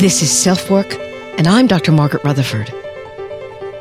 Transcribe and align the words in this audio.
This 0.00 0.22
is 0.22 0.30
Self 0.30 0.70
Work, 0.70 0.94
and 1.36 1.46
I'm 1.46 1.66
Dr. 1.66 1.92
Margaret 1.92 2.24
Rutherford. 2.24 2.70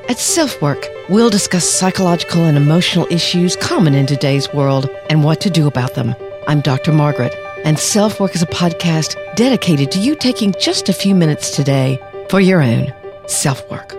At 0.09 0.19
Self 0.19 0.61
Work, 0.61 0.85
we'll 1.07 1.29
discuss 1.29 1.63
psychological 1.63 2.43
and 2.43 2.57
emotional 2.57 3.07
issues 3.09 3.55
common 3.55 3.95
in 3.95 4.05
today's 4.05 4.53
world 4.53 4.89
and 5.09 5.23
what 5.23 5.39
to 5.39 5.49
do 5.49 5.65
about 5.65 5.95
them. 5.95 6.13
I'm 6.45 6.59
Dr. 6.59 6.91
Margaret, 6.91 7.33
and 7.63 7.79
Self 7.79 8.19
Work 8.19 8.35
is 8.35 8.41
a 8.41 8.47
podcast 8.47 9.15
dedicated 9.37 9.91
to 9.91 9.99
you 9.99 10.13
taking 10.13 10.53
just 10.59 10.89
a 10.89 10.93
few 10.93 11.15
minutes 11.15 11.55
today 11.55 11.97
for 12.29 12.41
your 12.41 12.61
own 12.61 12.93
self 13.27 13.71
work. 13.71 13.95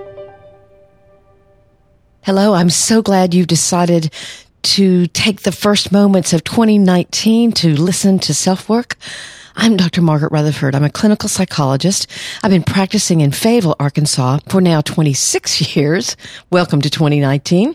Hello, 2.21 2.53
I'm 2.53 2.69
so 2.69 3.01
glad 3.01 3.33
you've 3.33 3.47
decided 3.47 4.13
to 4.77 5.07
take 5.07 5.41
the 5.41 5.53
first 5.53 5.91
moments 5.91 6.35
of 6.35 6.45
2019 6.45 7.53
to 7.53 7.81
listen 7.81 8.19
to 8.19 8.35
self 8.35 8.69
work. 8.69 8.99
I'm 9.57 9.77
Dr. 9.77 10.01
Margaret 10.01 10.33
Rutherford. 10.33 10.75
I'm 10.75 10.85
a 10.85 10.91
clinical 10.91 11.29
psychologist. 11.29 12.07
I've 12.43 12.51
been 12.51 12.63
practicing 12.63 13.21
in 13.21 13.33
Fayetteville, 13.33 13.77
Arkansas 13.81 14.39
for 14.49 14.61
now 14.61 14.81
26 14.81 15.77
years. 15.77 16.17
Welcome 16.51 16.81
to 16.83 16.91
2019. 16.91 17.75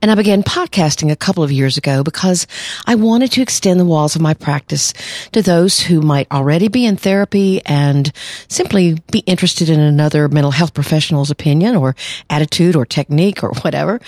And 0.00 0.10
I 0.10 0.14
began 0.14 0.42
podcasting 0.42 1.10
a 1.10 1.16
couple 1.16 1.42
of 1.42 1.52
years 1.52 1.76
ago 1.76 2.02
because 2.02 2.46
I 2.86 2.94
wanted 2.94 3.32
to 3.32 3.42
extend 3.42 3.78
the 3.78 3.84
walls 3.84 4.16
of 4.16 4.22
my 4.22 4.32
practice 4.32 4.94
to 5.32 5.42
those 5.42 5.80
who 5.80 6.00
might 6.00 6.30
already 6.30 6.68
be 6.68 6.86
in 6.86 6.96
therapy 6.96 7.60
and 7.66 8.10
simply 8.48 9.02
be 9.10 9.18
interested 9.20 9.68
in 9.68 9.80
another 9.80 10.28
mental 10.28 10.52
health 10.52 10.72
professional's 10.72 11.30
opinion 11.30 11.76
or 11.76 11.96
attitude 12.30 12.76
or 12.76 12.86
technique 12.86 13.42
or 13.42 13.52
whatever. 13.62 14.00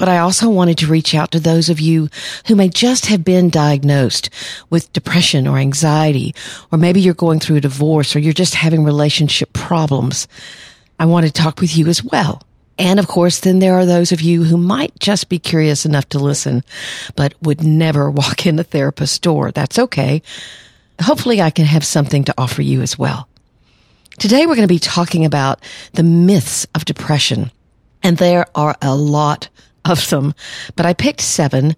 But 0.00 0.08
I 0.08 0.16
also 0.16 0.48
wanted 0.48 0.78
to 0.78 0.86
reach 0.86 1.14
out 1.14 1.30
to 1.32 1.38
those 1.38 1.68
of 1.68 1.78
you 1.78 2.08
who 2.46 2.54
may 2.54 2.70
just 2.70 3.04
have 3.06 3.22
been 3.22 3.50
diagnosed 3.50 4.30
with 4.70 4.90
depression 4.94 5.46
or 5.46 5.58
anxiety, 5.58 6.34
or 6.72 6.78
maybe 6.78 7.02
you're 7.02 7.12
going 7.12 7.38
through 7.38 7.56
a 7.56 7.60
divorce 7.60 8.16
or 8.16 8.18
you're 8.18 8.32
just 8.32 8.54
having 8.54 8.82
relationship 8.82 9.52
problems. 9.52 10.26
I 10.98 11.04
want 11.04 11.26
to 11.26 11.32
talk 11.32 11.60
with 11.60 11.76
you 11.76 11.86
as 11.88 12.02
well. 12.02 12.42
And 12.78 12.98
of 12.98 13.08
course, 13.08 13.40
then 13.40 13.58
there 13.58 13.74
are 13.74 13.84
those 13.84 14.10
of 14.10 14.22
you 14.22 14.42
who 14.44 14.56
might 14.56 14.98
just 14.98 15.28
be 15.28 15.38
curious 15.38 15.84
enough 15.84 16.08
to 16.08 16.18
listen, 16.18 16.64
but 17.14 17.34
would 17.42 17.62
never 17.62 18.10
walk 18.10 18.46
in 18.46 18.58
a 18.58 18.64
therapist's 18.64 19.18
door. 19.18 19.52
That's 19.52 19.78
okay. 19.78 20.22
Hopefully 21.02 21.42
I 21.42 21.50
can 21.50 21.66
have 21.66 21.84
something 21.84 22.24
to 22.24 22.34
offer 22.38 22.62
you 22.62 22.80
as 22.80 22.98
well. 22.98 23.28
Today 24.18 24.46
we're 24.46 24.56
going 24.56 24.66
to 24.66 24.74
be 24.74 24.78
talking 24.78 25.26
about 25.26 25.60
the 25.92 26.02
myths 26.02 26.66
of 26.74 26.86
depression. 26.86 27.52
And 28.02 28.16
there 28.16 28.46
are 28.54 28.74
a 28.80 28.96
lot 28.96 29.50
of 29.84 30.08
them, 30.10 30.34
but 30.76 30.86
I 30.86 30.94
picked 30.94 31.20
seven 31.20 31.76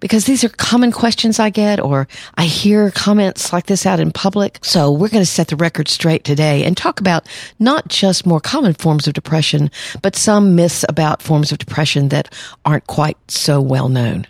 because 0.00 0.26
these 0.26 0.44
are 0.44 0.50
common 0.50 0.92
questions 0.92 1.38
I 1.38 1.48
get 1.48 1.80
or 1.80 2.06
I 2.34 2.44
hear 2.44 2.90
comments 2.90 3.54
like 3.54 3.66
this 3.66 3.86
out 3.86 4.00
in 4.00 4.10
public. 4.10 4.58
So 4.62 4.92
we're 4.92 5.08
going 5.08 5.22
to 5.22 5.26
set 5.26 5.48
the 5.48 5.56
record 5.56 5.88
straight 5.88 6.24
today 6.24 6.62
and 6.64 6.76
talk 6.76 7.00
about 7.00 7.26
not 7.58 7.88
just 7.88 8.26
more 8.26 8.38
common 8.40 8.74
forms 8.74 9.06
of 9.06 9.14
depression, 9.14 9.70
but 10.02 10.14
some 10.14 10.54
myths 10.54 10.84
about 10.90 11.22
forms 11.22 11.52
of 11.52 11.58
depression 11.58 12.10
that 12.10 12.32
aren't 12.66 12.86
quite 12.86 13.16
so 13.30 13.62
well 13.62 13.88
known. 13.88 14.26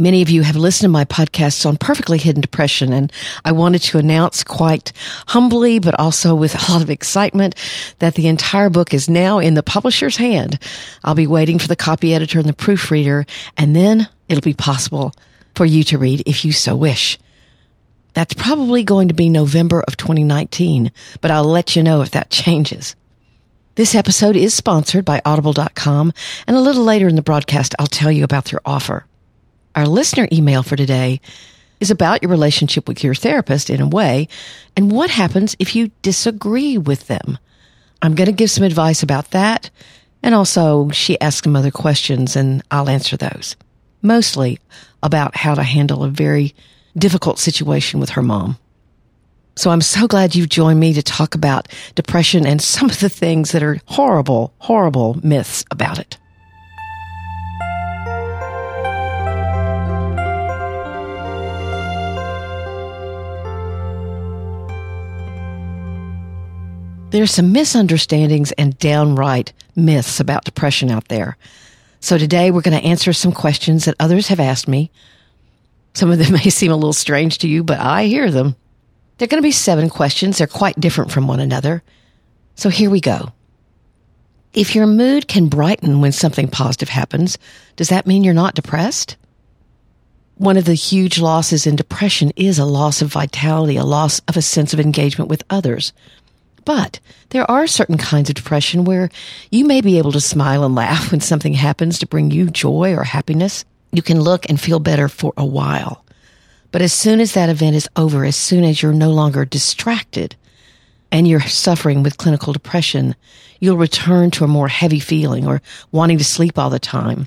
Many 0.00 0.22
of 0.22 0.30
you 0.30 0.40
have 0.44 0.56
listened 0.56 0.86
to 0.86 0.88
my 0.88 1.04
podcasts 1.04 1.66
on 1.66 1.76
perfectly 1.76 2.16
hidden 2.16 2.40
depression, 2.40 2.90
and 2.90 3.12
I 3.44 3.52
wanted 3.52 3.82
to 3.82 3.98
announce 3.98 4.42
quite 4.42 4.94
humbly, 5.26 5.78
but 5.78 5.94
also 6.00 6.34
with 6.34 6.54
a 6.54 6.72
lot 6.72 6.80
of 6.80 6.88
excitement 6.88 7.54
that 7.98 8.14
the 8.14 8.26
entire 8.26 8.70
book 8.70 8.94
is 8.94 9.10
now 9.10 9.40
in 9.40 9.52
the 9.52 9.62
publisher's 9.62 10.16
hand. 10.16 10.58
I'll 11.04 11.14
be 11.14 11.26
waiting 11.26 11.58
for 11.58 11.68
the 11.68 11.76
copy 11.76 12.14
editor 12.14 12.38
and 12.38 12.48
the 12.48 12.54
proofreader, 12.54 13.26
and 13.58 13.76
then 13.76 14.08
it'll 14.26 14.40
be 14.40 14.54
possible 14.54 15.12
for 15.54 15.66
you 15.66 15.84
to 15.84 15.98
read 15.98 16.22
if 16.24 16.46
you 16.46 16.52
so 16.52 16.74
wish. 16.74 17.18
That's 18.14 18.32
probably 18.32 18.84
going 18.84 19.08
to 19.08 19.14
be 19.14 19.28
November 19.28 19.82
of 19.82 19.98
2019, 19.98 20.92
but 21.20 21.30
I'll 21.30 21.44
let 21.44 21.76
you 21.76 21.82
know 21.82 22.00
if 22.00 22.12
that 22.12 22.30
changes. 22.30 22.96
This 23.74 23.94
episode 23.94 24.36
is 24.36 24.54
sponsored 24.54 25.04
by 25.04 25.20
audible.com, 25.26 26.14
and 26.46 26.56
a 26.56 26.60
little 26.60 26.84
later 26.84 27.06
in 27.06 27.16
the 27.16 27.22
broadcast, 27.22 27.74
I'll 27.78 27.86
tell 27.86 28.10
you 28.10 28.24
about 28.24 28.46
their 28.46 28.60
offer. 28.64 29.04
Our 29.76 29.86
listener 29.86 30.28
email 30.32 30.62
for 30.62 30.76
today 30.76 31.20
is 31.78 31.90
about 31.90 32.22
your 32.22 32.30
relationship 32.30 32.88
with 32.88 33.04
your 33.04 33.14
therapist 33.14 33.70
in 33.70 33.80
a 33.80 33.88
way 33.88 34.28
and 34.76 34.90
what 34.90 35.10
happens 35.10 35.56
if 35.58 35.76
you 35.76 35.90
disagree 36.02 36.76
with 36.76 37.06
them. 37.06 37.38
I'm 38.02 38.14
going 38.14 38.26
to 38.26 38.32
give 38.32 38.50
some 38.50 38.64
advice 38.64 39.02
about 39.02 39.30
that. 39.30 39.70
And 40.22 40.34
also 40.34 40.90
she 40.90 41.20
asks 41.20 41.44
some 41.44 41.56
other 41.56 41.70
questions 41.70 42.36
and 42.36 42.62
I'll 42.70 42.88
answer 42.88 43.16
those. 43.16 43.56
Mostly 44.02 44.58
about 45.02 45.36
how 45.36 45.54
to 45.54 45.62
handle 45.62 46.04
a 46.04 46.08
very 46.08 46.54
difficult 46.96 47.38
situation 47.38 48.00
with 48.00 48.10
her 48.10 48.22
mom. 48.22 48.58
So 49.56 49.70
I'm 49.70 49.82
so 49.82 50.06
glad 50.06 50.34
you've 50.34 50.48
joined 50.48 50.80
me 50.80 50.94
to 50.94 51.02
talk 51.02 51.34
about 51.34 51.68
depression 51.94 52.46
and 52.46 52.60
some 52.60 52.90
of 52.90 53.00
the 53.00 53.08
things 53.08 53.52
that 53.52 53.62
are 53.62 53.78
horrible, 53.86 54.52
horrible 54.58 55.18
myths 55.24 55.64
about 55.70 55.98
it. 55.98 56.18
There's 67.10 67.32
some 67.32 67.50
misunderstandings 67.50 68.52
and 68.52 68.78
downright 68.78 69.52
myths 69.74 70.20
about 70.20 70.44
depression 70.44 70.92
out 70.92 71.08
there. 71.08 71.36
So 71.98 72.18
today 72.18 72.52
we're 72.52 72.60
going 72.60 72.80
to 72.80 72.86
answer 72.86 73.12
some 73.12 73.32
questions 73.32 73.84
that 73.84 73.96
others 73.98 74.28
have 74.28 74.38
asked 74.38 74.68
me. 74.68 74.92
Some 75.92 76.12
of 76.12 76.18
them 76.18 76.32
may 76.44 76.50
seem 76.50 76.70
a 76.70 76.76
little 76.76 76.92
strange 76.92 77.38
to 77.38 77.48
you, 77.48 77.64
but 77.64 77.80
I 77.80 78.04
hear 78.04 78.30
them. 78.30 78.54
They're 79.18 79.28
going 79.28 79.42
to 79.42 79.46
be 79.46 79.50
seven 79.50 79.90
questions. 79.90 80.38
They're 80.38 80.46
quite 80.46 80.78
different 80.78 81.10
from 81.10 81.26
one 81.26 81.40
another. 81.40 81.82
So 82.54 82.68
here 82.68 82.90
we 82.90 83.00
go. 83.00 83.32
If 84.52 84.74
your 84.74 84.86
mood 84.86 85.26
can 85.26 85.48
brighten 85.48 86.00
when 86.00 86.12
something 86.12 86.48
positive 86.48 86.88
happens, 86.88 87.38
does 87.76 87.88
that 87.88 88.06
mean 88.06 88.22
you're 88.22 88.34
not 88.34 88.54
depressed? 88.54 89.16
One 90.36 90.56
of 90.56 90.64
the 90.64 90.74
huge 90.74 91.18
losses 91.18 91.66
in 91.66 91.76
depression 91.76 92.32
is 92.34 92.58
a 92.58 92.64
loss 92.64 93.02
of 93.02 93.12
vitality, 93.12 93.76
a 93.76 93.84
loss 93.84 94.20
of 94.26 94.36
a 94.36 94.42
sense 94.42 94.72
of 94.72 94.80
engagement 94.80 95.28
with 95.28 95.44
others. 95.50 95.92
But 96.64 97.00
there 97.30 97.50
are 97.50 97.66
certain 97.66 97.98
kinds 97.98 98.28
of 98.28 98.34
depression 98.34 98.84
where 98.84 99.10
you 99.50 99.64
may 99.64 99.80
be 99.80 99.98
able 99.98 100.12
to 100.12 100.20
smile 100.20 100.64
and 100.64 100.74
laugh 100.74 101.10
when 101.10 101.20
something 101.20 101.54
happens 101.54 101.98
to 101.98 102.06
bring 102.06 102.30
you 102.30 102.50
joy 102.50 102.94
or 102.94 103.04
happiness. 103.04 103.64
You 103.92 104.02
can 104.02 104.20
look 104.20 104.48
and 104.48 104.60
feel 104.60 104.78
better 104.78 105.08
for 105.08 105.32
a 105.36 105.44
while. 105.44 106.04
But 106.72 106.82
as 106.82 106.92
soon 106.92 107.20
as 107.20 107.32
that 107.34 107.48
event 107.48 107.76
is 107.76 107.88
over, 107.96 108.24
as 108.24 108.36
soon 108.36 108.64
as 108.64 108.82
you're 108.82 108.92
no 108.92 109.10
longer 109.10 109.44
distracted 109.44 110.36
and 111.10 111.26
you're 111.26 111.40
suffering 111.40 112.02
with 112.02 112.18
clinical 112.18 112.52
depression, 112.52 113.16
you'll 113.58 113.76
return 113.76 114.30
to 114.32 114.44
a 114.44 114.48
more 114.48 114.68
heavy 114.68 115.00
feeling 115.00 115.46
or 115.46 115.60
wanting 115.90 116.18
to 116.18 116.24
sleep 116.24 116.58
all 116.58 116.70
the 116.70 116.78
time. 116.78 117.26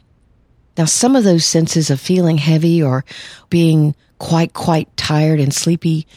Now, 0.78 0.86
some 0.86 1.16
of 1.16 1.24
those 1.24 1.46
senses 1.46 1.90
of 1.90 2.00
feeling 2.00 2.38
heavy 2.38 2.82
or 2.82 3.04
being 3.50 3.96
quite, 4.18 4.54
quite 4.54 4.96
tired 4.96 5.40
and 5.40 5.54
sleepy 5.54 6.08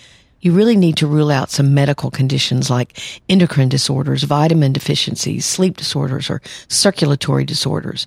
you 0.41 0.53
really 0.53 0.77
need 0.77 0.97
to 0.99 1.07
rule 1.07 1.31
out 1.31 1.51
some 1.51 1.75
medical 1.75 2.11
conditions 2.11 2.71
like 2.71 2.99
endocrine 3.29 3.69
disorders, 3.69 4.23
vitamin 4.23 4.73
deficiencies, 4.73 5.45
sleep 5.45 5.77
disorders, 5.77 6.31
or 6.31 6.43
circulatory 6.69 7.45
disorders. 7.45 8.07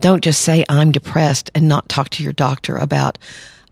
Don't 0.00 0.22
just 0.22 0.42
say, 0.42 0.64
I'm 0.68 0.92
depressed 0.92 1.50
and 1.54 1.68
not 1.68 1.88
talk 1.88 2.10
to 2.10 2.22
your 2.22 2.32
doctor 2.32 2.76
about 2.76 3.18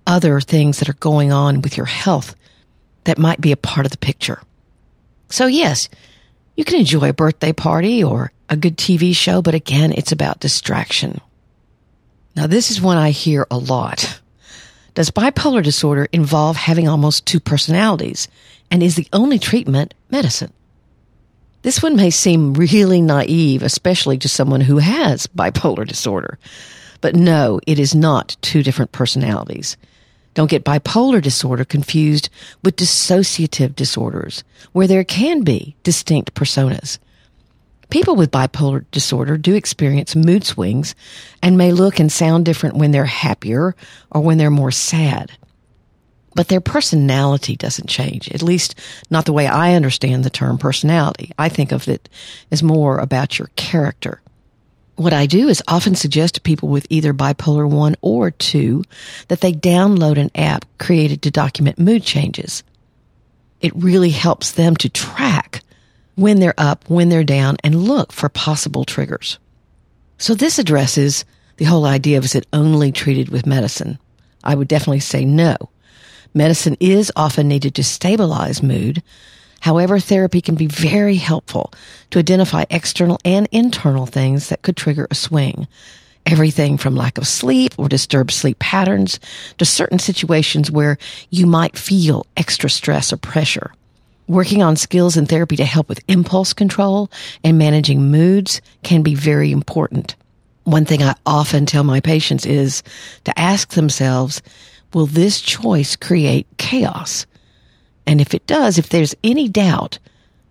other 0.06 0.40
things 0.40 0.78
that 0.78 0.88
are 0.88 0.94
going 0.94 1.32
on 1.32 1.62
with 1.62 1.76
your 1.76 1.86
health 1.86 2.34
that 3.04 3.18
might 3.18 3.40
be 3.40 3.52
a 3.52 3.56
part 3.56 3.86
of 3.86 3.92
the 3.92 3.98
picture. 3.98 4.40
So 5.28 5.46
yes, 5.46 5.88
you 6.56 6.64
can 6.64 6.78
enjoy 6.78 7.10
a 7.10 7.14
birthday 7.14 7.52
party 7.52 8.02
or 8.02 8.32
a 8.48 8.56
good 8.56 8.76
TV 8.76 9.14
show, 9.14 9.42
but 9.42 9.54
again, 9.54 9.92
it's 9.92 10.12
about 10.12 10.40
distraction. 10.40 11.20
Now, 12.34 12.46
this 12.46 12.70
is 12.70 12.80
one 12.80 12.96
I 12.96 13.10
hear 13.10 13.46
a 13.50 13.58
lot. 13.58 14.20
Does 14.96 15.10
bipolar 15.10 15.62
disorder 15.62 16.08
involve 16.10 16.56
having 16.56 16.88
almost 16.88 17.26
two 17.26 17.38
personalities? 17.38 18.28
And 18.70 18.82
is 18.82 18.96
the 18.96 19.06
only 19.12 19.38
treatment 19.38 19.92
medicine? 20.10 20.54
This 21.60 21.82
one 21.82 21.96
may 21.96 22.08
seem 22.08 22.54
really 22.54 23.02
naive, 23.02 23.62
especially 23.62 24.16
to 24.16 24.28
someone 24.28 24.62
who 24.62 24.78
has 24.78 25.26
bipolar 25.26 25.86
disorder. 25.86 26.38
But 27.02 27.14
no, 27.14 27.60
it 27.66 27.78
is 27.78 27.94
not 27.94 28.38
two 28.40 28.62
different 28.62 28.92
personalities. 28.92 29.76
Don't 30.32 30.48
get 30.48 30.64
bipolar 30.64 31.20
disorder 31.20 31.66
confused 31.66 32.30
with 32.64 32.76
dissociative 32.76 33.76
disorders, 33.76 34.44
where 34.72 34.86
there 34.86 35.04
can 35.04 35.42
be 35.42 35.76
distinct 35.82 36.32
personas. 36.32 36.98
People 37.90 38.16
with 38.16 38.32
bipolar 38.32 38.84
disorder 38.90 39.36
do 39.36 39.54
experience 39.54 40.16
mood 40.16 40.44
swings 40.44 40.94
and 41.42 41.56
may 41.56 41.72
look 41.72 42.00
and 42.00 42.10
sound 42.10 42.44
different 42.44 42.76
when 42.76 42.90
they're 42.90 43.04
happier 43.04 43.76
or 44.10 44.20
when 44.20 44.38
they're 44.38 44.50
more 44.50 44.72
sad. 44.72 45.30
But 46.34 46.48
their 46.48 46.60
personality 46.60 47.56
doesn't 47.56 47.88
change, 47.88 48.30
at 48.30 48.42
least 48.42 48.74
not 49.08 49.24
the 49.24 49.32
way 49.32 49.46
I 49.46 49.74
understand 49.74 50.24
the 50.24 50.30
term 50.30 50.58
personality. 50.58 51.32
I 51.38 51.48
think 51.48 51.72
of 51.72 51.88
it 51.88 52.08
as 52.50 52.62
more 52.62 52.98
about 52.98 53.38
your 53.38 53.48
character. 53.56 54.20
What 54.96 55.12
I 55.12 55.26
do 55.26 55.48
is 55.48 55.62
often 55.68 55.94
suggest 55.94 56.34
to 56.34 56.40
people 56.40 56.68
with 56.68 56.86
either 56.90 57.14
bipolar 57.14 57.70
1 57.70 57.96
or 58.00 58.30
2 58.30 58.82
that 59.28 59.40
they 59.40 59.52
download 59.52 60.18
an 60.18 60.30
app 60.34 60.64
created 60.78 61.22
to 61.22 61.30
document 61.30 61.78
mood 61.78 62.02
changes. 62.02 62.62
It 63.60 63.76
really 63.76 64.10
helps 64.10 64.52
them 64.52 64.74
to 64.76 64.88
track 64.88 65.62
when 66.16 66.40
they're 66.40 66.54
up, 66.58 66.84
when 66.88 67.08
they're 67.08 67.24
down, 67.24 67.56
and 67.62 67.84
look 67.84 68.12
for 68.12 68.28
possible 68.28 68.84
triggers. 68.84 69.38
So 70.18 70.34
this 70.34 70.58
addresses 70.58 71.24
the 71.58 71.66
whole 71.66 71.84
idea 71.84 72.18
of 72.18 72.24
is 72.24 72.34
it 72.34 72.46
only 72.52 72.90
treated 72.90 73.28
with 73.28 73.46
medicine? 73.46 73.98
I 74.42 74.54
would 74.54 74.68
definitely 74.68 75.00
say 75.00 75.24
no. 75.24 75.56
Medicine 76.34 76.76
is 76.80 77.12
often 77.16 77.48
needed 77.48 77.74
to 77.74 77.84
stabilize 77.84 78.62
mood. 78.62 79.02
However, 79.60 79.98
therapy 79.98 80.40
can 80.40 80.54
be 80.54 80.66
very 80.66 81.16
helpful 81.16 81.72
to 82.10 82.18
identify 82.18 82.64
external 82.70 83.18
and 83.24 83.48
internal 83.52 84.06
things 84.06 84.48
that 84.48 84.62
could 84.62 84.76
trigger 84.76 85.06
a 85.10 85.14
swing. 85.14 85.66
Everything 86.26 86.76
from 86.76 86.96
lack 86.96 87.18
of 87.18 87.26
sleep 87.26 87.72
or 87.78 87.88
disturbed 87.88 88.32
sleep 88.32 88.58
patterns 88.58 89.18
to 89.58 89.64
certain 89.64 89.98
situations 89.98 90.70
where 90.70 90.98
you 91.30 91.46
might 91.46 91.78
feel 91.78 92.26
extra 92.36 92.68
stress 92.68 93.12
or 93.12 93.16
pressure. 93.16 93.72
Working 94.28 94.62
on 94.62 94.74
skills 94.74 95.16
in 95.16 95.26
therapy 95.26 95.56
to 95.56 95.64
help 95.64 95.88
with 95.88 96.02
impulse 96.08 96.52
control 96.52 97.10
and 97.44 97.58
managing 97.58 98.10
moods 98.10 98.60
can 98.82 99.02
be 99.02 99.14
very 99.14 99.52
important. 99.52 100.16
One 100.64 100.84
thing 100.84 101.00
I 101.02 101.14
often 101.24 101.64
tell 101.64 101.84
my 101.84 102.00
patients 102.00 102.44
is 102.44 102.82
to 103.24 103.38
ask 103.38 103.74
themselves, 103.74 104.42
will 104.92 105.06
this 105.06 105.40
choice 105.40 105.94
create 105.94 106.48
chaos? 106.56 107.26
And 108.04 108.20
if 108.20 108.34
it 108.34 108.46
does, 108.46 108.78
if 108.78 108.88
there's 108.88 109.14
any 109.22 109.48
doubt 109.48 110.00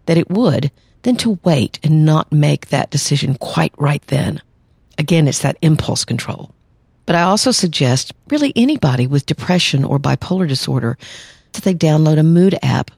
that 0.06 0.18
it 0.18 0.30
would, 0.30 0.72
then 1.02 1.18
to 1.18 1.38
wait 1.44 1.80
and 1.84 2.06
not 2.06 2.32
make 2.32 2.68
that 2.68 2.92
decision 2.92 3.36
quite 3.36 3.74
right 3.78 4.06
then. 4.08 4.42
Again, 4.98 5.28
it's 5.28 5.40
that 5.40 5.58
impulse 5.62 6.06
control. 6.06 6.52
But 7.06 7.16
I 7.16 7.24
also 7.24 7.52
suggest 7.52 8.14
really 8.30 8.54
anybody 8.56 9.06
with 9.06 9.26
depression 9.26 9.84
or 9.84 10.00
bipolar 10.00 10.48
disorder 10.48 10.98
that 11.52 11.64
they 11.64 11.74
download 11.74 12.18
a 12.18 12.24
mood 12.24 12.58
app, 12.64 12.90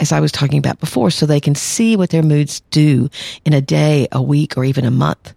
as 0.00 0.12
I 0.12 0.20
was 0.20 0.32
talking 0.32 0.58
about 0.58 0.80
before, 0.80 1.10
so 1.10 1.26
they 1.26 1.40
can 1.40 1.54
see 1.54 1.94
what 1.94 2.10
their 2.10 2.22
moods 2.22 2.60
do 2.70 3.10
in 3.44 3.52
a 3.52 3.60
day, 3.60 4.08
a 4.10 4.20
week, 4.20 4.56
or 4.56 4.64
even 4.64 4.84
a 4.84 4.90
month. 4.90 5.34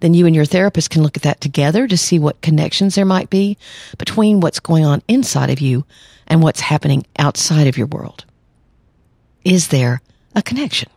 Then 0.00 0.14
you 0.14 0.26
and 0.26 0.34
your 0.34 0.44
therapist 0.44 0.90
can 0.90 1.02
look 1.02 1.16
at 1.16 1.24
that 1.24 1.40
together 1.40 1.86
to 1.86 1.96
see 1.96 2.18
what 2.18 2.40
connections 2.40 2.94
there 2.94 3.04
might 3.04 3.30
be 3.30 3.56
between 3.98 4.40
what's 4.40 4.60
going 4.60 4.84
on 4.84 5.02
inside 5.06 5.50
of 5.50 5.60
you 5.60 5.84
and 6.26 6.42
what's 6.42 6.60
happening 6.60 7.04
outside 7.18 7.66
of 7.66 7.76
your 7.76 7.86
world. 7.86 8.24
Is 9.44 9.68
there 9.68 10.00
a 10.34 10.42
connection? 10.42 10.88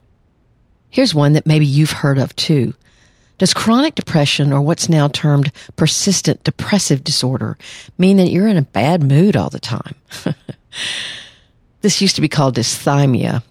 Here's 0.89 1.13
one 1.13 1.33
that 1.33 1.45
maybe 1.45 1.65
you've 1.65 1.91
heard 1.91 2.17
of 2.17 2.35
too. 2.35 2.73
Does 3.37 3.53
chronic 3.53 3.95
depression 3.95 4.53
or 4.53 4.61
what's 4.61 4.87
now 4.87 5.07
termed 5.07 5.51
persistent 5.75 6.43
depressive 6.43 7.03
disorder 7.03 7.57
mean 7.97 8.17
that 8.17 8.29
you're 8.29 8.47
in 8.47 8.57
a 8.57 8.61
bad 8.61 9.03
mood 9.03 9.35
all 9.35 9.49
the 9.49 9.59
time? 9.59 9.95
this 11.85 12.01
used 12.01 12.15
to 12.15 12.21
be 12.21 12.27
called 12.27 12.55
dysthymia 12.55 13.43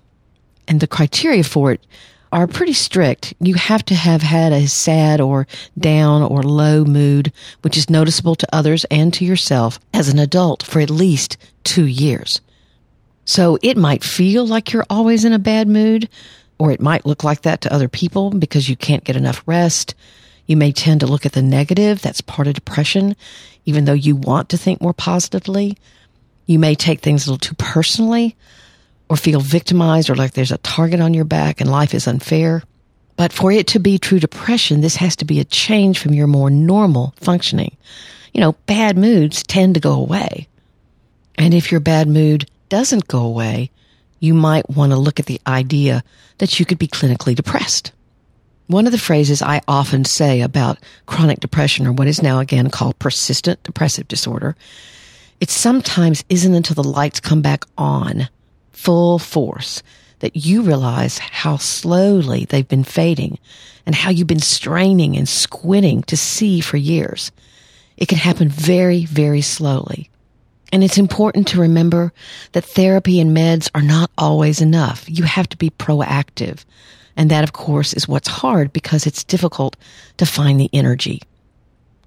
and 0.66 0.80
the 0.80 0.88
criteria 0.88 1.44
for 1.44 1.70
it 1.70 1.86
are 2.32 2.48
pretty 2.48 2.72
strict. 2.72 3.32
You 3.38 3.54
have 3.54 3.84
to 3.84 3.94
have 3.94 4.22
had 4.22 4.52
a 4.52 4.66
sad 4.66 5.20
or 5.20 5.46
down 5.78 6.20
or 6.24 6.42
low 6.42 6.84
mood, 6.84 7.32
which 7.62 7.76
is 7.76 7.88
noticeable 7.88 8.34
to 8.34 8.48
others 8.52 8.84
and 8.90 9.14
to 9.14 9.24
yourself 9.24 9.78
as 9.92 10.08
an 10.08 10.18
adult 10.18 10.64
for 10.64 10.80
at 10.80 10.90
least 10.90 11.36
two 11.62 11.86
years. 11.86 12.40
So 13.24 13.56
it 13.62 13.76
might 13.76 14.02
feel 14.02 14.44
like 14.44 14.72
you're 14.72 14.86
always 14.90 15.24
in 15.24 15.32
a 15.32 15.38
bad 15.38 15.68
mood, 15.68 16.08
or 16.58 16.72
it 16.72 16.80
might 16.80 17.06
look 17.06 17.22
like 17.22 17.42
that 17.42 17.60
to 17.60 17.72
other 17.72 17.88
people 17.88 18.30
because 18.30 18.68
you 18.68 18.74
can't 18.74 19.04
get 19.04 19.14
enough 19.14 19.44
rest. 19.46 19.94
You 20.46 20.56
may 20.56 20.72
tend 20.72 20.98
to 21.02 21.06
look 21.06 21.24
at 21.24 21.34
the 21.34 21.40
negative. 21.40 22.02
That's 22.02 22.20
part 22.20 22.48
of 22.48 22.54
depression, 22.54 23.14
even 23.64 23.84
though 23.84 23.92
you 23.92 24.16
want 24.16 24.48
to 24.48 24.58
think 24.58 24.80
more 24.80 24.92
positively. 24.92 25.78
You 26.46 26.58
may 26.58 26.74
take 26.74 27.00
things 27.00 27.26
a 27.26 27.30
little 27.30 27.38
too 27.38 27.54
personally 27.56 28.36
or 29.08 29.16
feel 29.16 29.40
victimized 29.40 30.10
or 30.10 30.14
like 30.14 30.32
there's 30.32 30.52
a 30.52 30.58
target 30.58 31.00
on 31.00 31.14
your 31.14 31.24
back 31.24 31.60
and 31.60 31.70
life 31.70 31.94
is 31.94 32.06
unfair. 32.06 32.62
But 33.16 33.32
for 33.32 33.52
it 33.52 33.66
to 33.68 33.78
be 33.78 33.98
true 33.98 34.18
depression, 34.18 34.80
this 34.80 34.96
has 34.96 35.16
to 35.16 35.24
be 35.24 35.40
a 35.40 35.44
change 35.44 35.98
from 35.98 36.14
your 36.14 36.26
more 36.26 36.50
normal 36.50 37.14
functioning. 37.20 37.76
You 38.32 38.40
know, 38.40 38.52
bad 38.66 38.98
moods 38.98 39.42
tend 39.42 39.74
to 39.74 39.80
go 39.80 39.92
away. 39.92 40.48
And 41.36 41.54
if 41.54 41.70
your 41.70 41.80
bad 41.80 42.08
mood 42.08 42.48
doesn't 42.68 43.08
go 43.08 43.20
away, 43.20 43.70
you 44.18 44.34
might 44.34 44.68
want 44.70 44.92
to 44.92 44.98
look 44.98 45.20
at 45.20 45.26
the 45.26 45.40
idea 45.46 46.02
that 46.38 46.58
you 46.58 46.66
could 46.66 46.78
be 46.78 46.88
clinically 46.88 47.34
depressed. 47.34 47.92
One 48.66 48.86
of 48.86 48.92
the 48.92 48.98
phrases 48.98 49.42
I 49.42 49.60
often 49.68 50.04
say 50.04 50.40
about 50.40 50.78
chronic 51.06 51.40
depression 51.40 51.86
or 51.86 51.92
what 51.92 52.08
is 52.08 52.22
now 52.22 52.38
again 52.38 52.70
called 52.70 52.98
persistent 52.98 53.62
depressive 53.62 54.08
disorder, 54.08 54.56
it 55.40 55.50
sometimes 55.50 56.24
isn't 56.28 56.54
until 56.54 56.74
the 56.74 56.88
lights 56.88 57.20
come 57.20 57.42
back 57.42 57.64
on 57.76 58.28
full 58.72 59.18
force 59.18 59.82
that 60.20 60.36
you 60.36 60.62
realize 60.62 61.18
how 61.18 61.56
slowly 61.56 62.46
they've 62.46 62.68
been 62.68 62.84
fading 62.84 63.38
and 63.86 63.94
how 63.94 64.10
you've 64.10 64.26
been 64.26 64.40
straining 64.40 65.16
and 65.16 65.28
squinting 65.28 66.02
to 66.04 66.16
see 66.16 66.60
for 66.60 66.76
years. 66.76 67.30
It 67.96 68.08
can 68.08 68.18
happen 68.18 68.48
very, 68.48 69.04
very 69.04 69.42
slowly. 69.42 70.10
And 70.72 70.82
it's 70.82 70.98
important 70.98 71.46
to 71.48 71.60
remember 71.60 72.12
that 72.52 72.64
therapy 72.64 73.20
and 73.20 73.36
meds 73.36 73.70
are 73.74 73.82
not 73.82 74.10
always 74.18 74.60
enough. 74.60 75.04
You 75.08 75.24
have 75.24 75.48
to 75.50 75.56
be 75.56 75.70
proactive. 75.70 76.64
And 77.16 77.30
that, 77.30 77.44
of 77.44 77.52
course, 77.52 77.92
is 77.92 78.08
what's 78.08 78.26
hard 78.26 78.72
because 78.72 79.06
it's 79.06 79.22
difficult 79.22 79.76
to 80.16 80.26
find 80.26 80.58
the 80.58 80.70
energy. 80.72 81.22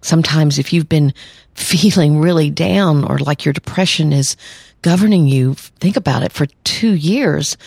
Sometimes 0.02 0.60
if 0.60 0.74
you've 0.74 0.90
been 0.90 1.14
feeling 1.54 2.20
really 2.20 2.50
down 2.50 3.04
or 3.04 3.18
like 3.20 3.46
your 3.46 3.54
depression 3.54 4.14
is 4.14 4.38
governing 4.82 5.28
you, 5.28 5.56
think 5.56 5.98
about 5.98 6.24
it, 6.24 6.32
for 6.32 6.46
two 6.64 6.94
years, 6.94 7.58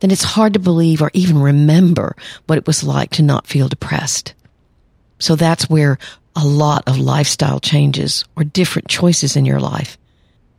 then 0.00 0.10
it's 0.10 0.22
hard 0.22 0.52
to 0.54 0.58
believe 0.58 1.02
or 1.02 1.10
even 1.14 1.38
remember 1.38 2.16
what 2.46 2.58
it 2.58 2.66
was 2.66 2.84
like 2.84 3.10
to 3.10 3.22
not 3.22 3.46
feel 3.46 3.68
depressed. 3.68 4.34
So 5.18 5.36
that's 5.36 5.70
where 5.70 5.98
a 6.34 6.44
lot 6.44 6.82
of 6.88 6.98
lifestyle 6.98 7.60
changes 7.60 8.24
or 8.36 8.44
different 8.44 8.88
choices 8.88 9.36
in 9.36 9.44
your 9.44 9.60
life 9.60 9.98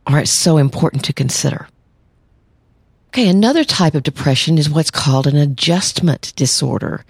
are 0.06 0.24
so 0.24 0.58
important 0.58 1.04
to 1.04 1.12
consider. 1.12 1.68
Okay, 3.08 3.28
another 3.28 3.64
type 3.64 3.94
of 3.94 4.02
depression 4.02 4.58
is 4.58 4.68
what's 4.68 4.90
called 4.90 5.26
an 5.26 5.36
adjustment 5.36 6.32
disorder. 6.36 7.04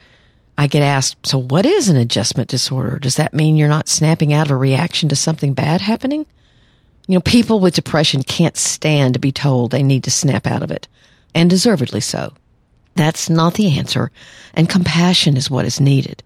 I 0.57 0.67
get 0.67 0.83
asked, 0.83 1.27
so 1.27 1.39
what 1.39 1.67
is 1.67 1.89
an 1.89 1.97
adjustment 1.97 2.49
disorder? 2.49 2.99
Does 2.99 3.17
that 3.17 3.35
mean 3.35 3.57
you're 3.57 3.69
not 3.69 3.89
snapping 3.89 4.33
out 4.33 4.47
of 4.47 4.53
a 4.53 4.57
reaction 4.57 5.09
to 5.09 5.17
something 5.17 5.53
bad 5.53 5.81
happening? 5.81 6.27
You 7.07 7.17
know, 7.17 7.21
people 7.21 7.61
with 7.61 7.75
depression 7.75 8.23
can't 8.23 8.57
stand 8.57 9.15
to 9.15 9.21
be 9.21 9.33
told 9.33 9.71
they 9.71 9.83
need 9.83 10.05
to 10.05 10.11
snap 10.11 10.47
out 10.47 10.63
of 10.63 10.71
it, 10.71 10.89
and 11.35 11.51
deservedly 11.51 12.01
so. 12.01 12.33
That's 12.95 13.29
not 13.29 13.55
the 13.55 13.77
answer, 13.77 14.11
and 14.55 14.69
compassion 14.69 15.37
is 15.37 15.51
what 15.51 15.67
is 15.67 15.81
needed. 15.81 16.23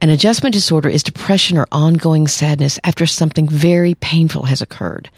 An 0.00 0.10
adjustment 0.10 0.52
disorder 0.52 0.88
is 0.88 1.02
depression 1.02 1.56
or 1.56 1.68
ongoing 1.70 2.26
sadness 2.26 2.78
after 2.84 3.06
something 3.06 3.48
very 3.48 3.94
painful 3.94 4.42
has 4.44 4.60
occurred 4.60 5.08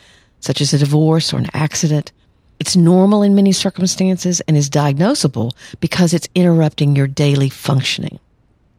such 0.41 0.61
as 0.61 0.73
a 0.73 0.79
divorce 0.79 1.33
or 1.33 1.39
an 1.39 1.49
accident. 1.53 2.13
It's 2.61 2.77
normal 2.77 3.23
in 3.23 3.35
many 3.35 3.53
circumstances 3.53 4.41
and 4.43 4.57
is 4.57 4.71
diagnosable 4.71 5.53
because 5.81 6.13
it's 6.13 6.29
interrupting 6.35 6.97
your 6.97 7.07
daily 7.07 7.49
functioning. 7.49 8.19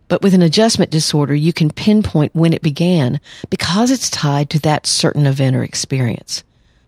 But 0.10 0.22
with 0.22 0.34
an 0.34 0.42
adjustment 0.42 0.92
disorder, 0.92 1.36
you 1.36 1.54
can 1.54 1.70
pinpoint 1.70 2.36
when 2.36 2.52
it 2.52 2.62
began 2.62 3.22
because 3.50 3.92
it's 3.92 4.10
tied 4.10 4.50
to 4.50 4.60
that 4.62 4.88
certain 4.88 5.26
event 5.26 5.56
or 5.56 5.64
experience. 5.64 6.44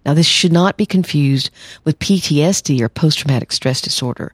Now, 0.06 0.16
this 0.16 0.26
should 0.26 0.52
not 0.52 0.78
be 0.78 0.88
confused 0.88 1.52
with 1.84 2.00
PTSD 2.00 2.82
or 2.82 2.90
post-traumatic 2.90 3.52
stress 3.52 3.80
disorder, 3.80 4.34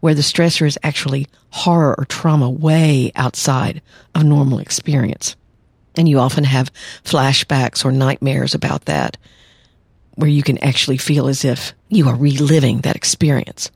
where 0.00 0.14
the 0.14 0.22
stressor 0.22 0.66
is 0.66 0.78
actually 0.82 1.28
horror 1.50 1.94
or 1.96 2.04
trauma 2.04 2.50
way 2.50 3.12
outside 3.14 3.80
of 4.16 4.24
normal 4.24 4.58
experience. 4.58 5.36
And 5.96 6.08
you 6.08 6.18
often 6.18 6.42
have 6.42 6.72
flashbacks 7.04 7.84
or 7.84 7.92
nightmares 7.92 8.54
about 8.54 8.86
that 8.86 9.16
where 10.16 10.30
you 10.30 10.42
can 10.42 10.58
actually 10.58 10.98
feel 10.98 11.28
as 11.28 11.44
if 11.44 11.72
you 11.88 12.08
are 12.08 12.16
reliving 12.16 12.80
that 12.80 12.96
experience. 12.96 13.70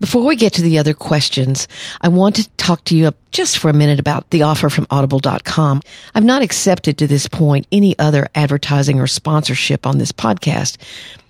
Before 0.00 0.24
we 0.24 0.36
get 0.36 0.52
to 0.52 0.62
the 0.62 0.78
other 0.78 0.94
questions, 0.94 1.66
I 2.00 2.06
want 2.06 2.36
to 2.36 2.48
talk 2.50 2.84
to 2.84 2.96
you 2.96 3.12
just 3.32 3.58
for 3.58 3.68
a 3.68 3.74
minute 3.74 3.98
about 3.98 4.30
the 4.30 4.42
offer 4.42 4.70
from 4.70 4.86
audible.com. 4.90 5.82
I've 6.14 6.24
not 6.24 6.42
accepted 6.42 6.98
to 6.98 7.08
this 7.08 7.26
point 7.26 7.66
any 7.72 7.98
other 7.98 8.28
advertising 8.36 9.00
or 9.00 9.08
sponsorship 9.08 9.88
on 9.88 9.98
this 9.98 10.12
podcast. 10.12 10.76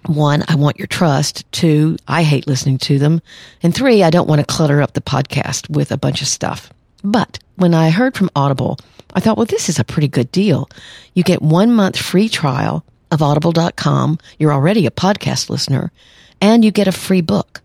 One, 0.05 0.45
I 0.49 0.57
want 0.57 0.79
your 0.79 0.87
trust. 0.87 1.51
Two, 1.51 1.97
I 2.07 2.23
hate 2.23 2.47
listening 2.47 2.77
to 2.79 2.99
them. 2.99 3.23
And 3.63 3.75
three, 3.75 4.03
I 4.03 4.11
don't 4.11 4.29
want 4.29 4.41
to 4.41 4.47
clutter 4.47 4.83
up 4.83 4.93
the 4.93 5.01
podcast 5.01 5.71
with 5.71 5.91
a 5.91 5.97
bunch 5.97 6.21
of 6.21 6.29
stuff. 6.29 6.71
But 7.03 7.39
when 7.57 7.73
I 7.73 7.89
heard 7.89 8.17
from 8.19 8.31
Audible, 8.37 8.79
I 9.15 9.21
thought, 9.21 9.39
well, 9.39 9.47
this 9.47 9.71
is 9.71 9.79
a 9.79 9.85
pretty 9.85 10.09
good 10.09 10.31
deal. 10.31 10.69
You 11.15 11.23
get 11.23 11.41
one 11.41 11.73
month 11.73 11.97
free 11.97 12.29
trial 12.29 12.85
of 13.11 13.23
audible.com. 13.23 14.19
You're 14.39 14.53
already 14.53 14.87
a 14.87 14.91
podcast 14.91 15.51
listener 15.51 15.93
and 16.41 16.65
you 16.65 16.71
get 16.71 16.89
a 16.89 16.93
free 16.93 17.21
book 17.21 17.61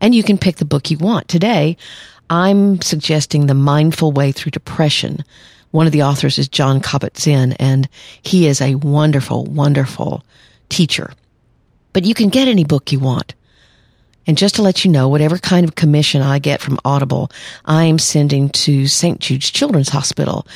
and 0.00 0.14
you 0.14 0.22
can 0.22 0.38
pick 0.38 0.56
the 0.56 0.64
book 0.64 0.90
you 0.90 0.98
want. 0.98 1.28
Today, 1.28 1.76
I'm 2.30 2.80
suggesting 2.80 3.46
The 3.46 3.54
Mindful 3.54 4.12
Way 4.12 4.32
Through 4.32 4.50
Depression. 4.50 5.24
One 5.70 5.86
of 5.86 5.92
the 5.92 6.02
authors 6.02 6.38
is 6.38 6.48
Jon 6.48 6.80
Kabat-Zinn 6.80 7.54
and 7.54 7.88
he 8.22 8.46
is 8.46 8.60
a 8.60 8.76
wonderful, 8.76 9.44
wonderful 9.44 10.24
teacher. 10.68 11.12
But 11.92 12.04
you 12.04 12.14
can 12.14 12.28
get 12.28 12.48
any 12.48 12.64
book 12.64 12.92
you 12.92 13.00
want. 13.00 13.34
And 14.26 14.36
just 14.36 14.56
to 14.56 14.62
let 14.62 14.84
you 14.84 14.90
know, 14.90 15.08
whatever 15.08 15.38
kind 15.38 15.66
of 15.66 15.74
commission 15.74 16.20
I 16.20 16.38
get 16.38 16.60
from 16.60 16.78
Audible, 16.84 17.30
I 17.64 17.84
am 17.84 17.98
sending 17.98 18.50
to 18.50 18.86
St. 18.86 19.20
Jude's 19.20 19.50
Children's 19.50 19.88
Hospital. 19.88 20.46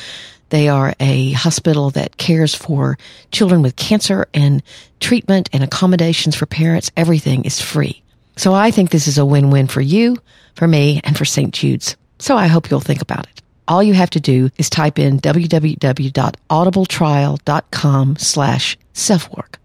They 0.52 0.68
are 0.68 0.94
a 1.00 1.32
hospital 1.32 1.90
that 1.92 2.18
cares 2.18 2.54
for 2.54 2.98
children 3.30 3.62
with 3.62 3.74
cancer 3.74 4.28
and 4.34 4.62
treatment 5.00 5.48
and 5.50 5.64
accommodations 5.64 6.36
for 6.36 6.44
parents. 6.44 6.90
Everything 6.94 7.46
is 7.46 7.58
free. 7.58 8.02
So 8.36 8.52
I 8.52 8.70
think 8.70 8.90
this 8.90 9.08
is 9.08 9.16
a 9.16 9.24
win-win 9.24 9.68
for 9.68 9.80
you, 9.80 10.18
for 10.54 10.68
me, 10.68 11.00
and 11.04 11.16
for 11.16 11.24
St. 11.24 11.54
Jude's. 11.54 11.96
So 12.18 12.36
I 12.36 12.48
hope 12.48 12.70
you'll 12.70 12.80
think 12.80 13.00
about 13.00 13.26
it. 13.28 13.40
All 13.66 13.82
you 13.82 13.94
have 13.94 14.10
to 14.10 14.20
do 14.20 14.50
is 14.58 14.68
type 14.68 14.98
in 14.98 15.20
www.audibletrial.com 15.20 18.16
slash 18.18 18.78
selfwork. 18.92 19.58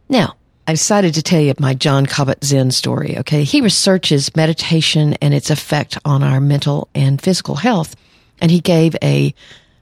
Now, 0.10 0.36
I 0.68 0.74
decided 0.74 1.14
to 1.14 1.24
tell 1.24 1.42
you 1.42 1.54
my 1.60 1.74
Jon 1.74 2.06
Kabat-Zinn 2.06 2.72
story. 2.72 3.18
Okay. 3.20 3.44
He 3.44 3.62
researches 3.62 4.36
meditation 4.36 5.14
and 5.16 5.34
its 5.34 5.50
effect 5.50 5.98
on 6.06 6.24
our 6.24 6.42
mental 6.42 6.88
and 6.96 7.22
physical 7.22 7.56
health. 7.56 7.96
And 8.42 8.50
he 8.50 8.60
gave 8.60 8.96
a 9.04 9.34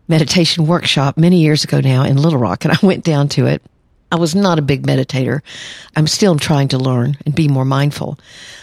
meditation 0.07 0.67
workshop 0.67 1.17
many 1.17 1.39
years 1.39 1.63
ago 1.63 1.79
now 1.79 2.03
in 2.03 2.17
Little 2.17 2.39
Rock 2.39 2.65
and 2.65 2.73
I 2.73 2.85
went 2.85 3.03
down 3.03 3.29
to 3.29 3.47
it 3.47 3.61
I 4.13 4.15
was 4.15 4.35
not 4.35 4.59
a 4.59 4.61
big 4.61 4.85
meditator. 4.85 5.41
I'm 5.95 6.05
still 6.05 6.37
trying 6.37 6.67
to 6.67 6.77
learn 6.77 7.17
and 7.25 7.33
be 7.33 7.47
more 7.47 7.65
mindful. 7.65 8.19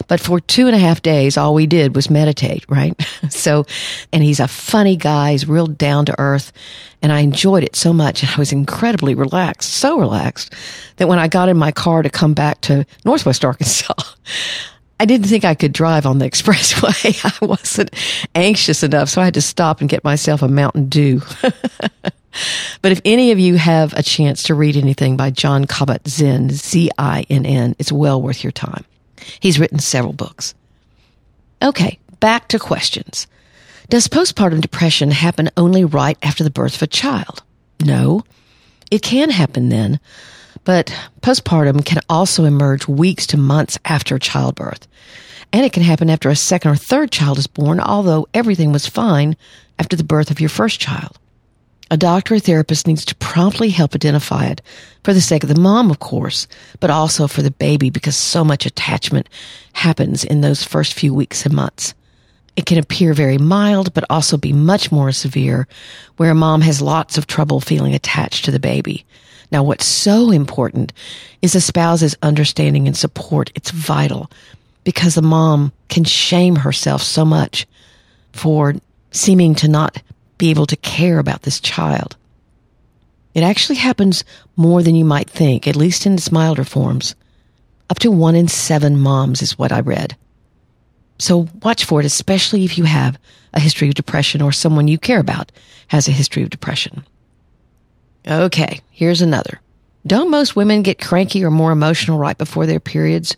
But 0.06 0.20
for 0.20 0.38
two 0.38 0.68
and 0.68 0.76
a 0.76 0.78
half 0.78 1.02
days, 1.02 1.36
all 1.36 1.54
we 1.54 1.66
did 1.66 1.96
was 1.96 2.08
meditate, 2.08 2.64
right? 2.68 2.94
so, 3.30 3.66
and 4.12 4.22
he's 4.22 4.38
a 4.38 4.46
funny 4.46 4.94
guy. 4.94 5.32
He's 5.32 5.48
real 5.48 5.66
down 5.66 6.06
to 6.06 6.14
earth. 6.20 6.52
And 7.02 7.10
I 7.10 7.18
enjoyed 7.18 7.64
it 7.64 7.74
so 7.74 7.92
much. 7.92 8.22
And 8.22 8.30
I 8.30 8.38
was 8.38 8.52
incredibly 8.52 9.16
relaxed, 9.16 9.74
so 9.74 9.98
relaxed 9.98 10.54
that 10.98 11.08
when 11.08 11.18
I 11.18 11.26
got 11.26 11.48
in 11.48 11.56
my 11.56 11.72
car 11.72 12.02
to 12.02 12.10
come 12.10 12.32
back 12.32 12.60
to 12.62 12.86
Northwest 13.04 13.44
Arkansas, 13.44 13.94
I 15.00 15.04
didn't 15.04 15.26
think 15.26 15.44
I 15.44 15.56
could 15.56 15.72
drive 15.72 16.06
on 16.06 16.18
the 16.18 16.26
expressway. 16.30 17.24
I 17.24 17.44
wasn't 17.44 17.90
anxious 18.36 18.84
enough. 18.84 19.08
So 19.08 19.20
I 19.20 19.24
had 19.24 19.34
to 19.34 19.42
stop 19.42 19.80
and 19.80 19.90
get 19.90 20.04
myself 20.04 20.42
a 20.42 20.48
Mountain 20.48 20.90
Dew. 20.90 21.22
But 22.82 22.92
if 22.92 23.02
any 23.04 23.30
of 23.30 23.38
you 23.38 23.56
have 23.56 23.92
a 23.92 24.02
chance 24.02 24.44
to 24.44 24.54
read 24.54 24.74
anything 24.74 25.18
by 25.18 25.30
Jon 25.30 25.66
Kabat-Zinn, 25.66 26.48
Z-I-N-N, 26.48 27.76
it's 27.78 27.92
well 27.92 28.22
worth 28.22 28.42
your 28.42 28.52
time. 28.52 28.86
He's 29.38 29.58
written 29.58 29.78
several 29.78 30.14
books. 30.14 30.54
Okay, 31.62 31.98
back 32.20 32.48
to 32.48 32.58
questions. 32.58 33.26
Does 33.90 34.08
postpartum 34.08 34.60
depression 34.60 35.10
happen 35.10 35.50
only 35.56 35.84
right 35.84 36.16
after 36.22 36.42
the 36.42 36.50
birth 36.50 36.76
of 36.76 36.82
a 36.82 36.86
child? 36.86 37.42
No. 37.84 38.24
It 38.90 39.02
can 39.02 39.30
happen 39.30 39.68
then, 39.68 40.00
but 40.64 40.94
postpartum 41.20 41.84
can 41.84 42.00
also 42.08 42.44
emerge 42.44 42.88
weeks 42.88 43.26
to 43.28 43.36
months 43.36 43.78
after 43.84 44.18
childbirth. 44.18 44.86
And 45.52 45.64
it 45.64 45.72
can 45.72 45.82
happen 45.82 46.08
after 46.08 46.28
a 46.28 46.36
second 46.36 46.70
or 46.70 46.76
third 46.76 47.10
child 47.10 47.38
is 47.38 47.46
born, 47.46 47.80
although 47.80 48.28
everything 48.32 48.72
was 48.72 48.86
fine 48.86 49.36
after 49.78 49.96
the 49.96 50.04
birth 50.04 50.30
of 50.30 50.40
your 50.40 50.48
first 50.48 50.80
child. 50.80 51.18
A 51.92 51.96
doctor 51.96 52.34
or 52.34 52.38
therapist 52.38 52.86
needs 52.86 53.04
to 53.06 53.16
promptly 53.16 53.70
help 53.70 53.96
identify 53.96 54.46
it 54.46 54.62
for 55.02 55.12
the 55.12 55.20
sake 55.20 55.42
of 55.42 55.48
the 55.48 55.60
mom, 55.60 55.90
of 55.90 55.98
course, 55.98 56.46
but 56.78 56.88
also 56.88 57.26
for 57.26 57.42
the 57.42 57.50
baby 57.50 57.90
because 57.90 58.16
so 58.16 58.44
much 58.44 58.64
attachment 58.64 59.28
happens 59.72 60.22
in 60.22 60.40
those 60.40 60.62
first 60.62 60.94
few 60.94 61.12
weeks 61.12 61.44
and 61.44 61.52
months. 61.52 61.94
It 62.54 62.66
can 62.66 62.78
appear 62.78 63.12
very 63.12 63.38
mild, 63.38 63.92
but 63.92 64.04
also 64.08 64.36
be 64.36 64.52
much 64.52 64.92
more 64.92 65.10
severe 65.10 65.66
where 66.16 66.30
a 66.30 66.34
mom 66.34 66.60
has 66.60 66.80
lots 66.80 67.18
of 67.18 67.26
trouble 67.26 67.60
feeling 67.60 67.94
attached 67.94 68.44
to 68.44 68.52
the 68.52 68.60
baby. 68.60 69.04
Now, 69.50 69.64
what's 69.64 69.86
so 69.86 70.30
important 70.30 70.92
is 71.42 71.56
a 71.56 71.60
spouse's 71.60 72.16
understanding 72.22 72.86
and 72.86 72.96
support. 72.96 73.50
It's 73.56 73.72
vital 73.72 74.30
because 74.84 75.16
the 75.16 75.22
mom 75.22 75.72
can 75.88 76.04
shame 76.04 76.54
herself 76.54 77.02
so 77.02 77.24
much 77.24 77.66
for 78.32 78.74
seeming 79.10 79.56
to 79.56 79.66
not 79.66 80.00
be 80.40 80.50
able 80.50 80.66
to 80.66 80.76
care 80.76 81.18
about 81.18 81.42
this 81.42 81.60
child. 81.60 82.16
It 83.34 83.42
actually 83.42 83.76
happens 83.76 84.24
more 84.56 84.82
than 84.82 84.96
you 84.96 85.04
might 85.04 85.30
think, 85.30 85.68
at 85.68 85.76
least 85.76 86.06
in 86.06 86.14
its 86.14 86.32
milder 86.32 86.64
forms. 86.64 87.14
Up 87.90 87.98
to 88.00 88.10
one 88.10 88.34
in 88.34 88.48
seven 88.48 88.98
moms 88.98 89.42
is 89.42 89.58
what 89.58 89.70
I 89.70 89.80
read. 89.80 90.16
So 91.18 91.46
watch 91.62 91.84
for 91.84 92.00
it, 92.00 92.06
especially 92.06 92.64
if 92.64 92.78
you 92.78 92.84
have 92.84 93.18
a 93.52 93.60
history 93.60 93.88
of 93.88 93.94
depression 93.94 94.40
or 94.40 94.50
someone 94.50 94.88
you 94.88 94.98
care 94.98 95.20
about 95.20 95.52
has 95.88 96.08
a 96.08 96.12
history 96.12 96.42
of 96.42 96.50
depression. 96.50 97.04
Okay, 98.26 98.80
here's 98.90 99.20
another. 99.20 99.60
Don't 100.06 100.30
most 100.30 100.56
women 100.56 100.82
get 100.82 100.98
cranky 100.98 101.44
or 101.44 101.50
more 101.50 101.72
emotional 101.72 102.18
right 102.18 102.38
before 102.38 102.64
their 102.64 102.80
periods? 102.80 103.36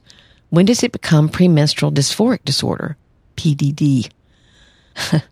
When 0.51 0.67
does 0.67 0.85
it 0.85 0.93
become 0.93 1.29
premenstrual 1.29 1.91
dysphoric 1.91 2.45
disorder? 2.45 2.97
PDD. 3.37 4.11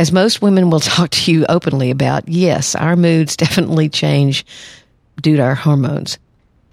as 0.00 0.12
most 0.12 0.40
women 0.40 0.70
will 0.70 0.80
talk 0.96 1.10
to 1.10 1.30
you 1.30 1.44
openly 1.48 1.90
about, 1.90 2.26
yes, 2.26 2.74
our 2.74 2.96
moods 2.96 3.36
definitely 3.36 3.88
change 3.88 4.46
due 5.20 5.36
to 5.36 5.42
our 5.42 5.54
hormones. 5.54 6.18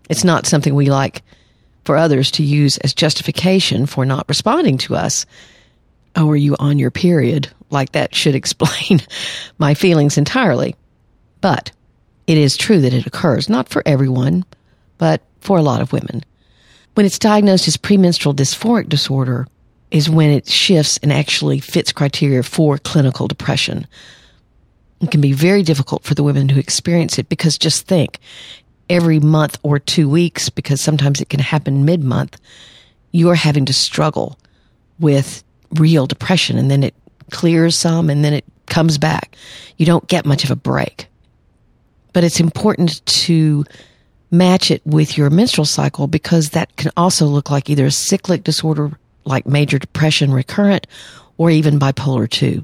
It's 0.09 0.23
not 0.23 0.47
something 0.47 0.73
we 0.73 0.89
like 0.89 1.21
for 1.83 1.97
others 1.97 2.31
to 2.31 2.43
use 2.43 2.77
as 2.77 2.93
justification 2.93 3.85
for 3.85 4.05
not 4.05 4.29
responding 4.29 4.77
to 4.79 4.95
us. 4.95 5.25
Oh, 6.15 6.29
are 6.29 6.37
you 6.37 6.55
on 6.57 6.79
your 6.79 6.89
period? 6.89 7.49
Like 7.69 7.91
that 7.91 8.15
should 8.15 8.33
explain 8.41 9.01
my 9.57 9.73
feelings 9.73 10.17
entirely. 10.17 10.75
But 11.41 11.71
it 12.27 12.37
is 12.37 12.55
true 12.55 12.79
that 12.79 12.93
it 12.93 13.05
occurs, 13.05 13.49
not 13.49 13.67
for 13.67 13.83
everyone, 13.85 14.45
but 14.97 15.21
for 15.41 15.57
a 15.57 15.61
lot 15.63 15.81
of 15.81 15.91
women. 15.91 16.23
When 16.93 17.05
it's 17.05 17.19
diagnosed 17.19 17.67
as 17.67 17.75
premenstrual 17.75 18.33
dysphoric 18.33 18.87
disorder, 18.87 19.47
is 19.91 20.09
when 20.09 20.29
it 20.29 20.47
shifts 20.47 20.97
and 21.01 21.13
actually 21.13 21.59
fits 21.59 21.91
criteria 21.91 22.43
for 22.43 22.77
clinical 22.77 23.27
depression. 23.27 23.87
It 25.01 25.11
can 25.11 25.21
be 25.21 25.33
very 25.33 25.63
difficult 25.63 26.03
for 26.03 26.15
the 26.15 26.23
women 26.23 26.49
who 26.49 26.59
experience 26.59 27.19
it 27.19 27.29
because 27.29 27.57
just 27.57 27.87
think 27.87 28.19
every 28.89 29.19
month 29.19 29.57
or 29.63 29.79
two 29.79 30.09
weeks, 30.09 30.49
because 30.49 30.81
sometimes 30.81 31.21
it 31.21 31.29
can 31.29 31.39
happen 31.39 31.85
mid 31.85 32.03
month, 32.03 32.39
you 33.11 33.29
are 33.29 33.35
having 33.35 33.65
to 33.65 33.73
struggle 33.73 34.37
with 34.99 35.43
real 35.75 36.07
depression 36.07 36.57
and 36.57 36.71
then 36.71 36.83
it 36.83 36.95
clears 37.31 37.75
some 37.75 38.09
and 38.09 38.23
then 38.23 38.33
it 38.33 38.45
comes 38.65 38.97
back. 38.97 39.35
You 39.77 39.85
don't 39.85 40.07
get 40.07 40.25
much 40.25 40.43
of 40.43 40.51
a 40.51 40.55
break. 40.55 41.07
But 42.13 42.23
it's 42.23 42.39
important 42.39 43.05
to 43.05 43.63
match 44.31 44.71
it 44.71 44.81
with 44.85 45.17
your 45.17 45.29
menstrual 45.29 45.65
cycle 45.65 46.07
because 46.07 46.49
that 46.49 46.75
can 46.75 46.91
also 46.97 47.25
look 47.25 47.49
like 47.49 47.69
either 47.69 47.85
a 47.85 47.91
cyclic 47.91 48.43
disorder 48.43 48.97
like 49.27 49.45
major 49.45 49.77
depression 49.77 50.31
recurrent 50.31 50.87
or 51.37 51.49
even 51.49 51.79
bipolar 51.79 52.29
2. 52.29 52.63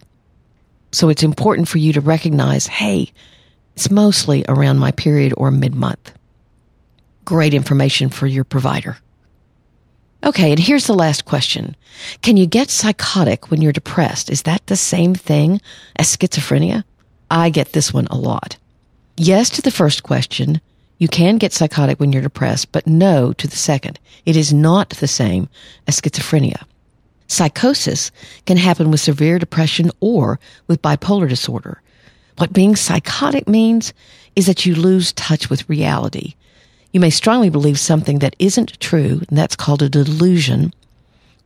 So 0.91 1.09
it's 1.09 1.23
important 1.23 1.67
for 1.67 1.77
you 1.77 1.93
to 1.93 2.01
recognize, 2.01 2.67
hey, 2.67 3.11
it's 3.75 3.89
mostly 3.89 4.45
around 4.47 4.79
my 4.79 4.91
period 4.91 5.33
or 5.37 5.51
mid 5.51 5.75
month. 5.75 6.11
Great 7.25 7.53
information 7.53 8.09
for 8.09 8.27
your 8.27 8.43
provider. 8.43 8.97
Okay, 10.23 10.51
and 10.51 10.59
here's 10.59 10.87
the 10.87 10.93
last 10.93 11.25
question. 11.25 11.75
Can 12.21 12.37
you 12.37 12.45
get 12.45 12.69
psychotic 12.69 13.51
when 13.51 13.61
you're 13.61 13.73
depressed? 13.73 14.29
Is 14.29 14.43
that 14.43 14.65
the 14.67 14.77
same 14.77 15.15
thing 15.15 15.59
as 15.97 16.15
schizophrenia? 16.15 16.83
I 17.29 17.49
get 17.49 17.73
this 17.73 17.93
one 17.93 18.07
a 18.07 18.15
lot. 18.17 18.57
Yes 19.17 19.49
to 19.51 19.61
the 19.61 19.71
first 19.71 20.03
question. 20.03 20.61
You 20.97 21.07
can 21.07 21.37
get 21.37 21.53
psychotic 21.53 21.99
when 21.99 22.11
you're 22.11 22.21
depressed, 22.21 22.71
but 22.71 22.87
no 22.87 23.33
to 23.33 23.47
the 23.47 23.55
second. 23.55 23.99
It 24.25 24.35
is 24.35 24.53
not 24.53 24.89
the 24.89 25.07
same 25.07 25.49
as 25.87 25.99
schizophrenia. 25.99 26.63
Psychosis 27.27 28.11
can 28.45 28.57
happen 28.57 28.91
with 28.91 28.99
severe 28.99 29.39
depression 29.39 29.91
or 29.99 30.39
with 30.67 30.81
bipolar 30.81 31.27
disorder. 31.27 31.81
What 32.37 32.53
being 32.53 32.75
psychotic 32.75 33.47
means 33.47 33.93
is 34.35 34.45
that 34.45 34.65
you 34.65 34.75
lose 34.75 35.13
touch 35.13 35.49
with 35.49 35.69
reality. 35.69 36.35
You 36.91 36.99
may 36.99 37.09
strongly 37.09 37.49
believe 37.49 37.79
something 37.79 38.19
that 38.19 38.35
isn't 38.39 38.79
true, 38.79 39.21
and 39.27 39.37
that's 39.37 39.55
called 39.55 39.81
a 39.81 39.89
delusion. 39.89 40.73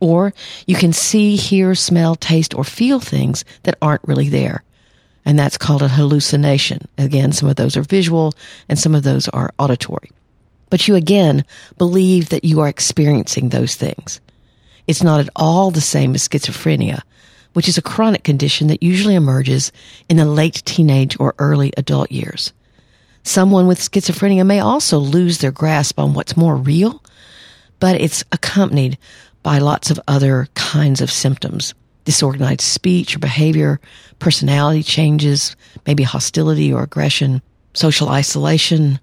Or 0.00 0.34
you 0.66 0.76
can 0.76 0.92
see, 0.92 1.36
hear, 1.36 1.74
smell, 1.74 2.16
taste, 2.16 2.54
or 2.54 2.64
feel 2.64 3.00
things 3.00 3.44
that 3.62 3.76
aren't 3.80 4.06
really 4.06 4.28
there 4.28 4.62
and 5.28 5.38
that's 5.38 5.58
called 5.58 5.82
a 5.82 5.88
hallucination. 5.88 6.88
Again, 6.96 7.32
some 7.32 7.50
of 7.50 7.56
those 7.56 7.76
are 7.76 7.82
visual 7.82 8.32
and 8.66 8.78
some 8.78 8.94
of 8.94 9.02
those 9.02 9.28
are 9.28 9.52
auditory. 9.58 10.10
But 10.70 10.88
you 10.88 10.94
again 10.94 11.44
believe 11.76 12.30
that 12.30 12.44
you 12.44 12.60
are 12.60 12.68
experiencing 12.68 13.50
those 13.50 13.74
things. 13.74 14.22
It's 14.86 15.02
not 15.02 15.20
at 15.20 15.28
all 15.36 15.70
the 15.70 15.82
same 15.82 16.14
as 16.14 16.26
schizophrenia, 16.26 17.02
which 17.52 17.68
is 17.68 17.76
a 17.76 17.82
chronic 17.82 18.24
condition 18.24 18.68
that 18.68 18.82
usually 18.82 19.14
emerges 19.14 19.70
in 20.08 20.16
the 20.16 20.24
late 20.24 20.62
teenage 20.64 21.14
or 21.20 21.34
early 21.38 21.74
adult 21.76 22.10
years. 22.10 22.54
Someone 23.22 23.66
with 23.66 23.80
schizophrenia 23.80 24.46
may 24.46 24.60
also 24.60 24.96
lose 24.96 25.38
their 25.38 25.52
grasp 25.52 25.98
on 25.98 26.14
what's 26.14 26.38
more 26.38 26.56
real, 26.56 27.02
but 27.80 28.00
it's 28.00 28.24
accompanied 28.32 28.96
by 29.42 29.58
lots 29.58 29.90
of 29.90 30.00
other 30.08 30.48
kinds 30.54 31.02
of 31.02 31.10
symptoms 31.10 31.74
disorganized 32.08 32.62
speech 32.62 33.14
or 33.14 33.18
behavior, 33.18 33.78
personality 34.18 34.82
changes, 34.82 35.54
maybe 35.86 36.02
hostility 36.02 36.72
or 36.72 36.82
aggression. 36.82 37.42
social 37.74 38.08
isolation, 38.08 38.98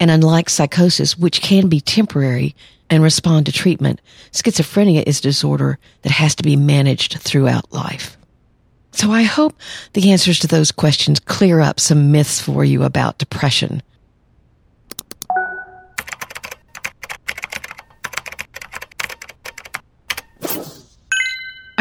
and 0.00 0.10
unlike 0.10 0.50
psychosis, 0.50 1.16
which 1.16 1.40
can 1.40 1.68
be 1.68 1.80
temporary 1.80 2.56
and 2.90 3.00
respond 3.00 3.46
to 3.46 3.52
treatment, 3.52 4.00
schizophrenia 4.32 5.04
is 5.06 5.20
a 5.20 5.22
disorder 5.22 5.78
that 6.02 6.10
has 6.10 6.34
to 6.34 6.42
be 6.42 6.56
managed 6.56 7.20
throughout 7.20 7.72
life. 7.72 8.18
So 8.90 9.12
I 9.12 9.22
hope 9.22 9.54
the 9.92 10.10
answers 10.10 10.40
to 10.40 10.48
those 10.48 10.72
questions 10.72 11.20
clear 11.20 11.60
up 11.60 11.78
some 11.78 12.10
myths 12.10 12.40
for 12.40 12.64
you 12.64 12.82
about 12.82 13.18
depression. 13.18 13.84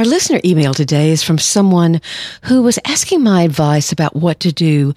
Our 0.02 0.06
listener 0.06 0.40
email 0.44 0.74
today 0.74 1.12
is 1.12 1.22
from 1.22 1.38
someone 1.38 2.02
who 2.46 2.64
was 2.64 2.80
asking 2.86 3.22
my 3.22 3.44
advice 3.44 3.92
about 3.92 4.16
what 4.16 4.40
to 4.40 4.52
do 4.52 4.96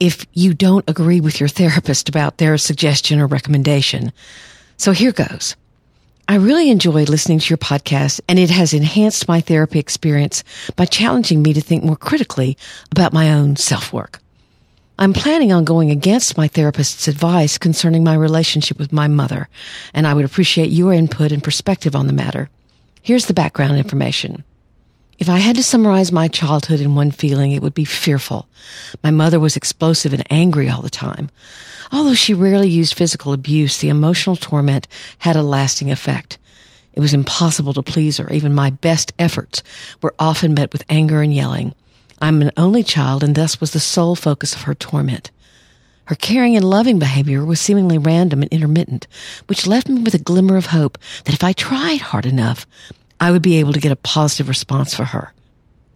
if 0.00 0.24
you 0.32 0.54
don't 0.54 0.88
agree 0.88 1.20
with 1.20 1.38
your 1.38 1.50
therapist 1.50 2.08
about 2.08 2.38
their 2.38 2.56
suggestion 2.56 3.20
or 3.20 3.26
recommendation. 3.26 4.10
So 4.78 4.92
here 4.92 5.12
goes. 5.12 5.54
I 6.28 6.36
really 6.36 6.70
enjoy 6.70 7.02
listening 7.02 7.40
to 7.40 7.50
your 7.50 7.58
podcast 7.58 8.22
and 8.26 8.38
it 8.38 8.48
has 8.48 8.72
enhanced 8.72 9.28
my 9.28 9.42
therapy 9.42 9.78
experience 9.78 10.42
by 10.76 10.86
challenging 10.86 11.42
me 11.42 11.52
to 11.52 11.60
think 11.60 11.84
more 11.84 11.94
critically 11.94 12.56
about 12.90 13.12
my 13.12 13.30
own 13.30 13.56
self 13.56 13.92
work. 13.92 14.18
I'm 14.98 15.12
planning 15.12 15.52
on 15.52 15.66
going 15.66 15.90
against 15.90 16.38
my 16.38 16.48
therapist's 16.48 17.06
advice 17.06 17.58
concerning 17.58 18.02
my 18.02 18.14
relationship 18.14 18.78
with 18.78 18.94
my 18.94 19.08
mother, 19.08 19.50
and 19.92 20.06
I 20.06 20.14
would 20.14 20.24
appreciate 20.24 20.70
your 20.70 20.94
input 20.94 21.32
and 21.32 21.44
perspective 21.44 21.94
on 21.94 22.06
the 22.06 22.14
matter. 22.14 22.48
Here's 23.02 23.26
the 23.26 23.34
background 23.34 23.76
information. 23.76 24.44
If 25.18 25.28
I 25.28 25.38
had 25.38 25.56
to 25.56 25.62
summarize 25.62 26.12
my 26.12 26.28
childhood 26.28 26.80
in 26.80 26.94
one 26.94 27.10
feeling, 27.10 27.52
it 27.52 27.62
would 27.62 27.74
be 27.74 27.84
fearful. 27.84 28.48
My 29.02 29.10
mother 29.10 29.40
was 29.40 29.56
explosive 29.56 30.12
and 30.12 30.22
angry 30.30 30.68
all 30.68 30.82
the 30.82 30.90
time. 30.90 31.28
Although 31.90 32.14
she 32.14 32.34
rarely 32.34 32.68
used 32.68 32.94
physical 32.94 33.32
abuse, 33.32 33.78
the 33.78 33.88
emotional 33.88 34.36
torment 34.36 34.86
had 35.18 35.34
a 35.34 35.42
lasting 35.42 35.90
effect. 35.90 36.38
It 36.92 37.00
was 37.00 37.14
impossible 37.14 37.74
to 37.74 37.82
please 37.82 38.18
her. 38.18 38.30
Even 38.32 38.54
my 38.54 38.70
best 38.70 39.12
efforts 39.18 39.62
were 40.02 40.14
often 40.18 40.54
met 40.54 40.72
with 40.72 40.84
anger 40.88 41.22
and 41.22 41.34
yelling. 41.34 41.74
I'm 42.20 42.42
an 42.42 42.52
only 42.56 42.82
child 42.82 43.24
and 43.24 43.34
thus 43.34 43.60
was 43.60 43.72
the 43.72 43.80
sole 43.80 44.16
focus 44.16 44.54
of 44.54 44.62
her 44.62 44.74
torment. 44.74 45.30
Her 46.08 46.14
caring 46.14 46.56
and 46.56 46.64
loving 46.64 46.98
behavior 46.98 47.44
was 47.44 47.60
seemingly 47.60 47.98
random 47.98 48.40
and 48.40 48.50
intermittent, 48.50 49.06
which 49.46 49.66
left 49.66 49.90
me 49.90 50.00
with 50.00 50.14
a 50.14 50.18
glimmer 50.18 50.56
of 50.56 50.64
hope 50.64 50.96
that 51.24 51.34
if 51.34 51.44
I 51.44 51.52
tried 51.52 52.00
hard 52.00 52.24
enough, 52.24 52.66
I 53.20 53.30
would 53.30 53.42
be 53.42 53.56
able 53.56 53.74
to 53.74 53.80
get 53.80 53.92
a 53.92 53.96
positive 53.96 54.48
response 54.48 54.94
for 54.94 55.04
her. 55.04 55.34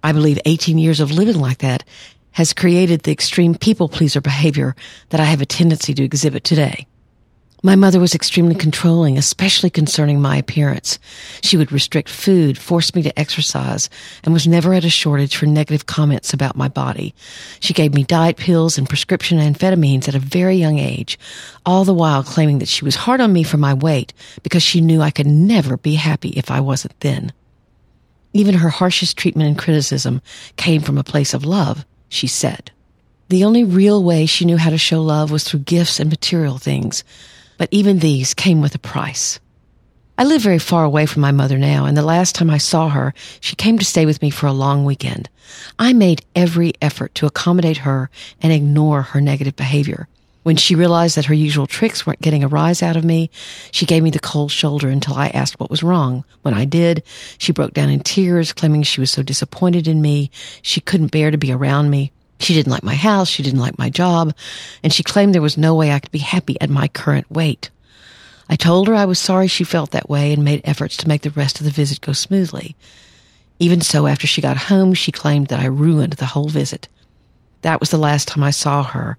I 0.04 0.12
believe 0.12 0.38
18 0.44 0.76
years 0.76 1.00
of 1.00 1.12
living 1.12 1.40
like 1.40 1.58
that 1.58 1.84
has 2.32 2.52
created 2.52 3.04
the 3.04 3.10
extreme 3.10 3.54
people 3.54 3.88
pleaser 3.88 4.20
behavior 4.20 4.76
that 5.08 5.20
I 5.20 5.24
have 5.24 5.40
a 5.40 5.46
tendency 5.46 5.94
to 5.94 6.04
exhibit 6.04 6.44
today. 6.44 6.86
My 7.64 7.76
mother 7.76 8.00
was 8.00 8.12
extremely 8.12 8.56
controlling, 8.56 9.16
especially 9.16 9.70
concerning 9.70 10.20
my 10.20 10.36
appearance. 10.36 10.98
She 11.42 11.56
would 11.56 11.70
restrict 11.70 12.08
food, 12.08 12.58
force 12.58 12.92
me 12.92 13.02
to 13.02 13.16
exercise, 13.16 13.88
and 14.24 14.34
was 14.34 14.48
never 14.48 14.74
at 14.74 14.84
a 14.84 14.90
shortage 14.90 15.36
for 15.36 15.46
negative 15.46 15.86
comments 15.86 16.34
about 16.34 16.56
my 16.56 16.66
body. 16.66 17.14
She 17.60 17.72
gave 17.72 17.94
me 17.94 18.02
diet 18.02 18.36
pills 18.36 18.78
and 18.78 18.88
prescription 18.88 19.38
amphetamines 19.38 20.08
at 20.08 20.16
a 20.16 20.18
very 20.18 20.56
young 20.56 20.80
age, 20.80 21.20
all 21.64 21.84
the 21.84 21.94
while 21.94 22.24
claiming 22.24 22.58
that 22.58 22.68
she 22.68 22.84
was 22.84 22.96
hard 22.96 23.20
on 23.20 23.32
me 23.32 23.44
for 23.44 23.58
my 23.58 23.74
weight 23.74 24.12
because 24.42 24.64
she 24.64 24.80
knew 24.80 25.00
I 25.00 25.12
could 25.12 25.28
never 25.28 25.76
be 25.76 25.94
happy 25.94 26.30
if 26.30 26.50
I 26.50 26.58
wasn't 26.58 26.98
thin. 26.98 27.30
Even 28.32 28.56
her 28.56 28.70
harshest 28.70 29.16
treatment 29.16 29.48
and 29.48 29.58
criticism 29.58 30.20
came 30.56 30.82
from 30.82 30.98
a 30.98 31.04
place 31.04 31.32
of 31.32 31.44
love, 31.44 31.86
she 32.08 32.26
said. 32.26 32.72
The 33.28 33.44
only 33.44 33.62
real 33.62 34.02
way 34.02 34.26
she 34.26 34.44
knew 34.44 34.56
how 34.56 34.70
to 34.70 34.78
show 34.78 35.00
love 35.00 35.30
was 35.30 35.44
through 35.44 35.60
gifts 35.60 36.00
and 36.00 36.10
material 36.10 36.58
things 36.58 37.04
but 37.62 37.68
even 37.70 38.00
these 38.00 38.34
came 38.34 38.60
with 38.60 38.74
a 38.74 38.78
price. 38.80 39.38
I 40.18 40.24
live 40.24 40.42
very 40.42 40.58
far 40.58 40.82
away 40.82 41.06
from 41.06 41.22
my 41.22 41.30
mother 41.30 41.58
now, 41.58 41.84
and 41.84 41.96
the 41.96 42.02
last 42.02 42.34
time 42.34 42.50
I 42.50 42.58
saw 42.58 42.88
her, 42.88 43.14
she 43.38 43.54
came 43.54 43.78
to 43.78 43.84
stay 43.84 44.04
with 44.04 44.20
me 44.20 44.30
for 44.30 44.48
a 44.48 44.52
long 44.52 44.84
weekend. 44.84 45.30
I 45.78 45.92
made 45.92 46.24
every 46.34 46.72
effort 46.82 47.14
to 47.14 47.26
accommodate 47.26 47.76
her 47.86 48.10
and 48.40 48.52
ignore 48.52 49.02
her 49.02 49.20
negative 49.20 49.54
behavior. 49.54 50.08
When 50.42 50.56
she 50.56 50.74
realized 50.74 51.16
that 51.16 51.26
her 51.26 51.34
usual 51.34 51.68
tricks 51.68 52.04
weren't 52.04 52.20
getting 52.20 52.42
a 52.42 52.48
rise 52.48 52.82
out 52.82 52.96
of 52.96 53.04
me, 53.04 53.30
she 53.70 53.86
gave 53.86 54.02
me 54.02 54.10
the 54.10 54.18
cold 54.18 54.50
shoulder 54.50 54.88
until 54.88 55.14
I 55.14 55.28
asked 55.28 55.60
what 55.60 55.70
was 55.70 55.84
wrong. 55.84 56.24
When 56.42 56.54
I 56.54 56.64
did, 56.64 57.04
she 57.38 57.52
broke 57.52 57.74
down 57.74 57.90
in 57.90 58.00
tears, 58.00 58.52
claiming 58.52 58.82
she 58.82 58.98
was 58.98 59.12
so 59.12 59.22
disappointed 59.22 59.86
in 59.86 60.02
me, 60.02 60.32
she 60.62 60.80
couldn't 60.80 61.12
bear 61.12 61.30
to 61.30 61.38
be 61.38 61.52
around 61.52 61.90
me. 61.90 62.10
She 62.42 62.54
didn't 62.54 62.72
like 62.72 62.82
my 62.82 62.94
house. 62.94 63.28
She 63.28 63.42
didn't 63.42 63.60
like 63.60 63.78
my 63.78 63.90
job. 63.90 64.34
And 64.82 64.92
she 64.92 65.02
claimed 65.02 65.34
there 65.34 65.42
was 65.42 65.56
no 65.56 65.74
way 65.74 65.92
I 65.92 66.00
could 66.00 66.10
be 66.10 66.18
happy 66.18 66.60
at 66.60 66.70
my 66.70 66.88
current 66.88 67.30
weight. 67.30 67.70
I 68.48 68.56
told 68.56 68.88
her 68.88 68.94
I 68.94 69.04
was 69.04 69.18
sorry 69.18 69.46
she 69.46 69.64
felt 69.64 69.92
that 69.92 70.10
way 70.10 70.32
and 70.32 70.44
made 70.44 70.60
efforts 70.64 70.96
to 70.98 71.08
make 71.08 71.22
the 71.22 71.30
rest 71.30 71.60
of 71.60 71.64
the 71.64 71.70
visit 71.70 72.00
go 72.00 72.12
smoothly. 72.12 72.76
Even 73.58 73.80
so, 73.80 74.06
after 74.06 74.26
she 74.26 74.42
got 74.42 74.56
home, 74.56 74.92
she 74.92 75.12
claimed 75.12 75.46
that 75.46 75.60
I 75.60 75.66
ruined 75.66 76.14
the 76.14 76.26
whole 76.26 76.48
visit. 76.48 76.88
That 77.62 77.80
was 77.80 77.90
the 77.90 77.98
last 77.98 78.28
time 78.28 78.42
I 78.42 78.50
saw 78.50 78.82
her, 78.82 79.16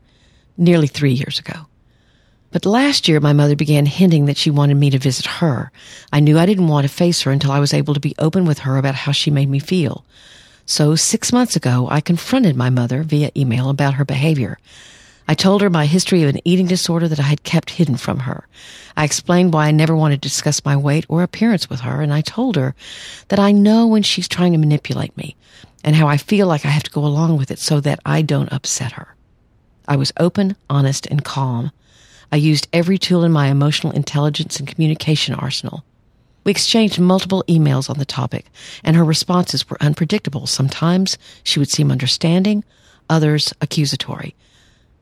nearly 0.57 0.87
three 0.87 1.13
years 1.13 1.39
ago. 1.39 1.67
But 2.51 2.65
last 2.65 3.07
year, 3.07 3.19
my 3.19 3.33
mother 3.33 3.55
began 3.55 3.85
hinting 3.85 4.25
that 4.25 4.37
she 4.37 4.51
wanted 4.51 4.75
me 4.75 4.91
to 4.91 4.99
visit 4.99 5.25
her. 5.25 5.71
I 6.11 6.19
knew 6.19 6.37
I 6.37 6.45
didn't 6.45 6.67
want 6.67 6.85
to 6.85 6.93
face 6.93 7.21
her 7.21 7.31
until 7.31 7.51
I 7.51 7.59
was 7.59 7.73
able 7.73 7.95
to 7.95 7.99
be 7.99 8.13
open 8.19 8.45
with 8.45 8.59
her 8.59 8.77
about 8.77 8.93
how 8.93 9.11
she 9.11 9.31
made 9.31 9.49
me 9.49 9.59
feel. 9.59 10.05
So 10.65 10.95
six 10.95 11.33
months 11.33 11.55
ago, 11.55 11.87
I 11.91 11.99
confronted 11.99 12.55
my 12.55 12.69
mother 12.69 13.03
via 13.03 13.31
email 13.35 13.69
about 13.69 13.95
her 13.95 14.05
behavior. 14.05 14.57
I 15.27 15.33
told 15.35 15.61
her 15.61 15.69
my 15.69 15.85
history 15.85 16.23
of 16.23 16.29
an 16.29 16.41
eating 16.45 16.67
disorder 16.67 17.07
that 17.07 17.19
I 17.19 17.23
had 17.23 17.43
kept 17.43 17.71
hidden 17.71 17.97
from 17.97 18.19
her. 18.19 18.47
I 18.95 19.03
explained 19.03 19.53
why 19.53 19.67
I 19.67 19.71
never 19.71 19.95
wanted 19.95 20.21
to 20.21 20.27
discuss 20.27 20.65
my 20.65 20.75
weight 20.75 21.05
or 21.07 21.23
appearance 21.23 21.69
with 21.69 21.81
her, 21.81 22.01
and 22.01 22.13
I 22.13 22.21
told 22.21 22.55
her 22.55 22.75
that 23.29 23.39
I 23.39 23.51
know 23.51 23.87
when 23.87 24.03
she's 24.03 24.27
trying 24.27 24.51
to 24.53 24.57
manipulate 24.57 25.15
me 25.17 25.35
and 25.83 25.95
how 25.95 26.07
I 26.07 26.17
feel 26.17 26.47
like 26.47 26.65
I 26.65 26.69
have 26.69 26.83
to 26.83 26.91
go 26.91 27.05
along 27.05 27.37
with 27.37 27.51
it 27.51 27.59
so 27.59 27.79
that 27.81 27.99
I 28.05 28.21
don't 28.21 28.51
upset 28.51 28.93
her. 28.93 29.15
I 29.87 29.97
was 29.97 30.13
open, 30.17 30.55
honest, 30.69 31.07
and 31.07 31.25
calm. 31.25 31.71
I 32.31 32.37
used 32.37 32.67
every 32.71 32.97
tool 32.97 33.23
in 33.23 33.31
my 33.31 33.47
emotional 33.47 33.93
intelligence 33.93 34.59
and 34.59 34.67
communication 34.67 35.35
arsenal. 35.35 35.83
We 36.43 36.51
exchanged 36.51 36.99
multiple 36.99 37.43
emails 37.47 37.89
on 37.89 37.99
the 37.99 38.05
topic, 38.05 38.47
and 38.83 38.95
her 38.95 39.05
responses 39.05 39.69
were 39.69 39.81
unpredictable. 39.81 40.45
Sometimes 40.45 41.17
she 41.43 41.59
would 41.59 41.69
seem 41.69 41.91
understanding, 41.91 42.63
others 43.09 43.53
accusatory. 43.61 44.35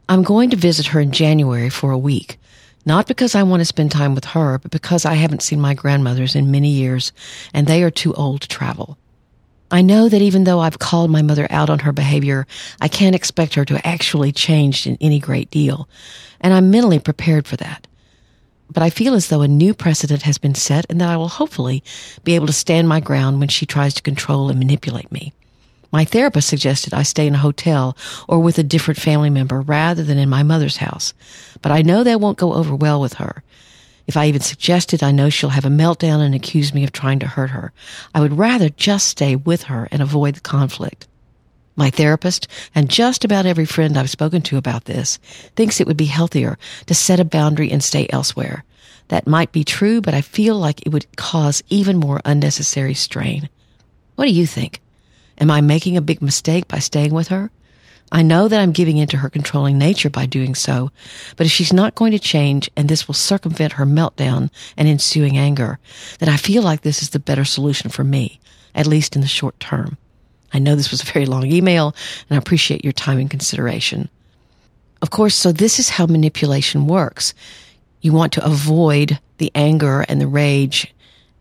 I'm 0.08 0.24
going 0.24 0.50
to 0.52 0.58
visit 0.58 0.88
her 0.88 1.00
in 1.00 1.12
January 1.12 1.70
for 1.70 1.92
a 1.92 1.98
week, 1.98 2.38
not 2.86 3.08
because 3.08 3.34
I 3.34 3.44
want 3.44 3.62
to 3.62 3.66
spend 3.66 3.92
time 3.92 4.14
with 4.14 4.26
her, 4.26 4.60
but 4.60 4.72
because 4.72 5.06
I 5.06 5.16
haven't 5.16 5.42
seen 5.44 5.60
my 5.60 5.74
grandmothers 5.74 6.36
in 6.36 6.52
many 6.52 6.70
years, 6.70 7.12
and 7.54 7.66
they 7.66 7.82
are 7.84 7.92
too 7.92 8.14
old 8.14 8.42
to 8.42 8.48
travel. 8.48 8.98
I 9.72 9.82
know 9.82 10.10
that 10.10 10.22
even 10.22 10.44
though 10.44 10.60
I've 10.60 10.80
called 10.80 11.10
my 11.10 11.22
mother 11.22 11.48
out 11.50 11.70
on 11.70 11.80
her 11.80 11.94
behavior, 11.94 12.46
I 12.82 12.90
can't 12.90 13.16
expect 13.16 13.54
her 13.56 13.64
to 13.66 13.88
actually 13.88 14.34
change 14.34 14.86
in 14.86 14.98
any 15.00 15.20
great 15.20 15.50
deal, 15.50 15.88
and 16.42 16.54
I'm 16.54 16.70
mentally 16.70 17.00
prepared 17.00 17.48
for 17.48 17.56
that 17.58 17.88
but 18.72 18.84
I 18.84 18.90
feel 18.90 19.14
as 19.14 19.28
though 19.28 19.42
a 19.42 19.48
new 19.48 19.74
precedent 19.74 20.24
has 20.24 20.38
been 20.38 20.56
set 20.56 20.86
and 20.90 21.02
that 21.02 21.10
I 21.10 21.18
will 21.18 21.28
hopefully 21.28 21.84
be 22.24 22.36
able 22.36 22.48
to 22.48 22.54
stand 22.54 22.88
my 22.88 23.00
ground 23.00 23.40
when 23.40 23.50
she 23.50 23.66
tries 23.66 23.94
to 23.96 24.02
control 24.02 24.50
and 24.50 24.58
manipulate 24.60 25.12
me. 25.12 25.34
My 25.92 26.06
therapist 26.06 26.48
suggested 26.48 26.94
I 26.94 27.04
stay 27.04 27.28
in 27.28 27.36
a 27.36 27.40
hotel 27.40 27.98
or 28.30 28.40
with 28.40 28.58
a 28.58 28.64
different 28.64 29.00
family 29.00 29.30
member 29.30 29.60
rather 29.60 30.04
than 30.04 30.18
in 30.18 30.30
my 30.30 30.42
mother's 30.42 30.78
house, 30.78 31.14
but 31.62 31.72
I 31.72 31.82
know 31.82 32.04
that 32.04 32.22
won't 32.22 32.38
go 32.38 32.54
over 32.54 32.74
well 32.74 33.02
with 33.02 33.16
her. 33.16 33.44
If 34.08 34.16
I 34.16 34.28
even 34.28 34.42
suggest 34.42 34.94
it, 34.94 35.04
I 35.04 35.12
know 35.12 35.30
she'll 35.30 35.50
have 35.50 35.66
a 35.66 35.70
meltdown 35.70 36.22
and 36.22 36.34
accuse 36.34 36.74
me 36.74 36.84
of 36.84 36.92
trying 36.92 37.20
to 37.20 37.28
hurt 37.28 37.52
her. 37.52 37.74
I 38.16 38.22
would 38.22 38.38
rather 38.38 38.70
just 38.70 39.08
stay 39.08 39.36
with 39.36 39.64
her 39.64 39.88
and 39.92 40.02
avoid 40.02 40.36
the 40.36 40.42
conflict. 40.42 41.08
My 41.76 41.90
therapist 41.90 42.48
and 42.76 42.90
just 42.90 43.24
about 43.24 43.46
every 43.46 43.66
friend 43.66 43.98
I've 43.98 44.10
spoken 44.10 44.42
to 44.44 44.58
about 44.58 44.86
this 44.86 45.18
thinks 45.56 45.80
it 45.80 45.88
would 45.88 45.98
be 45.98 46.06
healthier 46.06 46.58
to 46.88 46.94
set 46.94 47.20
a 47.20 47.26
boundary 47.26 47.72
and 47.72 47.84
stay 47.84 48.08
elsewhere. 48.10 48.64
That 49.08 49.28
might 49.28 49.52
be 49.52 49.64
true, 49.64 50.02
but 50.02 50.14
I 50.14 50.22
feel 50.22 50.56
like 50.58 50.86
it 50.86 50.90
would 50.90 51.16
cause 51.18 51.64
even 51.70 51.98
more 51.98 52.22
unnecessary 52.26 52.94
strain. 52.94 53.50
What 54.16 54.26
do 54.26 54.32
you 54.32 54.46
think? 54.46 54.82
Am 55.38 55.50
I 55.50 55.62
making 55.62 55.98
a 55.98 56.02
big 56.02 56.22
mistake 56.22 56.68
by 56.68 56.80
staying 56.80 57.14
with 57.14 57.30
her? 57.30 57.52
I 58.12 58.22
know 58.22 58.50
that 58.50 58.60
I'm 58.60 58.74
giving 58.74 58.98
into 58.98 59.18
her 59.18 59.30
controlling 59.30 59.78
nature 59.78 60.10
by 60.10 60.26
doing 60.26 60.54
so, 60.54 60.92
but 61.38 61.46
if 61.46 61.52
she's 61.52 61.72
not 61.72 61.96
going 61.96 62.12
to 62.12 62.20
change 62.20 62.70
and 62.76 62.90
this 62.90 63.08
will 63.08 63.16
circumvent 63.16 63.74
her 63.74 63.86
meltdown 63.86 64.50
and 64.76 64.88
ensuing 64.88 65.38
anger, 65.38 65.80
then 66.20 66.28
I 66.28 66.36
feel 66.36 66.62
like 66.62 66.82
this 66.82 67.02
is 67.02 67.12
the 67.12 67.20
better 67.20 67.46
solution 67.46 67.90
for 67.90 68.04
me, 68.04 68.42
at 68.76 68.88
least 68.88 69.16
in 69.16 69.22
the 69.22 69.28
short 69.28 69.60
term. 69.62 69.98
I 70.54 70.60
know 70.60 70.76
this 70.76 70.92
was 70.92 71.02
a 71.02 71.12
very 71.12 71.26
long 71.26 71.46
email 71.46 71.96
and 72.30 72.36
I 72.36 72.40
appreciate 72.40 72.84
your 72.84 72.94
time 72.94 73.20
and 73.20 73.30
consideration. 73.30 74.10
Of 75.02 75.10
course, 75.10 75.36
so 75.36 75.52
this 75.52 75.80
is 75.80 75.90
how 75.90 76.06
manipulation 76.06 76.88
works. 76.88 77.34
You 78.02 78.14
want 78.14 78.34
to 78.34 78.46
avoid 78.46 79.20
the 79.38 79.52
anger 79.56 80.06
and 80.08 80.22
the 80.22 80.28
rage 80.28 80.94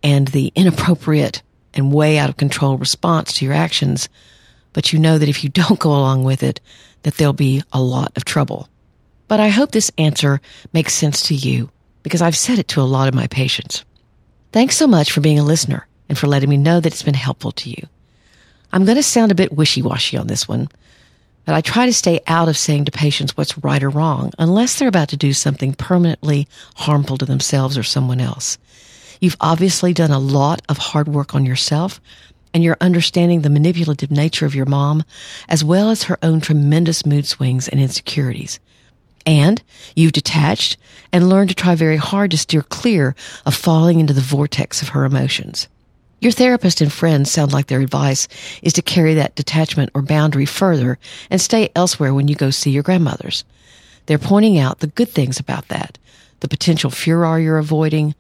and 0.02 0.28
the 0.28 0.52
inappropriate 0.54 1.42
and 1.74 1.92
way 1.92 2.18
out 2.18 2.30
of 2.30 2.36
control 2.36 2.78
response 2.78 3.34
to 3.34 3.44
your 3.44 3.54
actions, 3.54 4.08
but 4.72 4.92
you 4.92 4.98
know 4.98 5.18
that 5.18 5.28
if 5.28 5.44
you 5.44 5.50
don't 5.50 5.78
go 5.78 5.90
along 5.90 6.24
with 6.24 6.42
it, 6.42 6.60
that 7.02 7.14
there'll 7.14 7.32
be 7.32 7.62
a 7.72 7.80
lot 7.80 8.12
of 8.16 8.24
trouble. 8.24 8.68
But 9.28 9.40
I 9.40 9.48
hope 9.48 9.70
this 9.70 9.92
answer 9.96 10.40
makes 10.72 10.94
sense 10.94 11.22
to 11.28 11.34
you 11.34 11.70
because 12.02 12.22
I've 12.22 12.36
said 12.36 12.58
it 12.58 12.68
to 12.68 12.80
a 12.80 12.82
lot 12.82 13.08
of 13.08 13.14
my 13.14 13.26
patients. 13.26 13.84
Thanks 14.52 14.76
so 14.76 14.86
much 14.86 15.12
for 15.12 15.20
being 15.20 15.38
a 15.38 15.44
listener 15.44 15.86
and 16.08 16.18
for 16.18 16.26
letting 16.26 16.50
me 16.50 16.56
know 16.56 16.80
that 16.80 16.92
it's 16.92 17.02
been 17.02 17.14
helpful 17.14 17.52
to 17.52 17.70
you. 17.70 17.86
I'm 18.72 18.84
going 18.84 18.96
to 18.96 19.02
sound 19.02 19.32
a 19.32 19.36
bit 19.36 19.52
wishy-washy 19.52 20.16
on 20.16 20.26
this 20.26 20.46
one, 20.46 20.68
but 21.44 21.54
I 21.54 21.60
try 21.60 21.86
to 21.86 21.92
stay 21.92 22.20
out 22.26 22.48
of 22.48 22.56
saying 22.56 22.84
to 22.84 22.92
patients 22.92 23.36
what's 23.36 23.58
right 23.58 23.82
or 23.82 23.90
wrong 23.90 24.32
unless 24.38 24.78
they're 24.78 24.88
about 24.88 25.08
to 25.08 25.16
do 25.16 25.32
something 25.32 25.74
permanently 25.74 26.46
harmful 26.76 27.18
to 27.18 27.24
themselves 27.24 27.76
or 27.76 27.82
someone 27.82 28.20
else. 28.20 28.58
You've 29.20 29.36
obviously 29.40 29.92
done 29.92 30.10
a 30.10 30.18
lot 30.18 30.62
of 30.68 30.78
hard 30.78 31.08
work 31.08 31.34
on 31.34 31.44
yourself 31.44 32.00
and 32.54 32.62
you're 32.62 32.76
understanding 32.80 33.40
the 33.40 33.50
manipulative 33.50 34.10
nature 34.10 34.46
of 34.46 34.54
your 34.54 34.66
mom 34.66 35.04
as 35.48 35.64
well 35.64 35.90
as 35.90 36.04
her 36.04 36.18
own 36.22 36.40
tremendous 36.40 37.04
mood 37.04 37.26
swings 37.26 37.68
and 37.68 37.80
insecurities. 37.80 38.60
And 39.26 39.62
you've 39.94 40.12
detached 40.12 40.76
and 41.12 41.28
learned 41.28 41.50
to 41.50 41.54
try 41.54 41.74
very 41.74 41.96
hard 41.96 42.30
to 42.30 42.38
steer 42.38 42.62
clear 42.62 43.14
of 43.44 43.54
falling 43.54 44.00
into 44.00 44.14
the 44.14 44.20
vortex 44.20 44.82
of 44.82 44.90
her 44.90 45.04
emotions. 45.04 45.68
Your 46.20 46.32
therapist 46.32 46.82
and 46.82 46.92
friends 46.92 47.30
sound 47.30 47.52
like 47.52 47.68
their 47.68 47.80
advice 47.80 48.28
is 48.62 48.74
to 48.74 48.82
carry 48.82 49.14
that 49.14 49.34
detachment 49.36 49.90
or 49.94 50.02
boundary 50.02 50.44
further 50.44 50.98
and 51.30 51.40
stay 51.40 51.70
elsewhere 51.74 52.12
when 52.12 52.28
you 52.28 52.34
go 52.34 52.50
see 52.50 52.70
your 52.70 52.82
grandmothers. 52.82 53.42
They're 54.04 54.18
pointing 54.18 54.58
out 54.58 54.80
the 54.80 54.86
good 54.86 55.08
things 55.08 55.40
about 55.40 55.68
that, 55.68 55.96
the 56.40 56.48
potential 56.48 56.90
furor 56.90 57.38
you're 57.38 57.56
avoiding. 57.56 58.14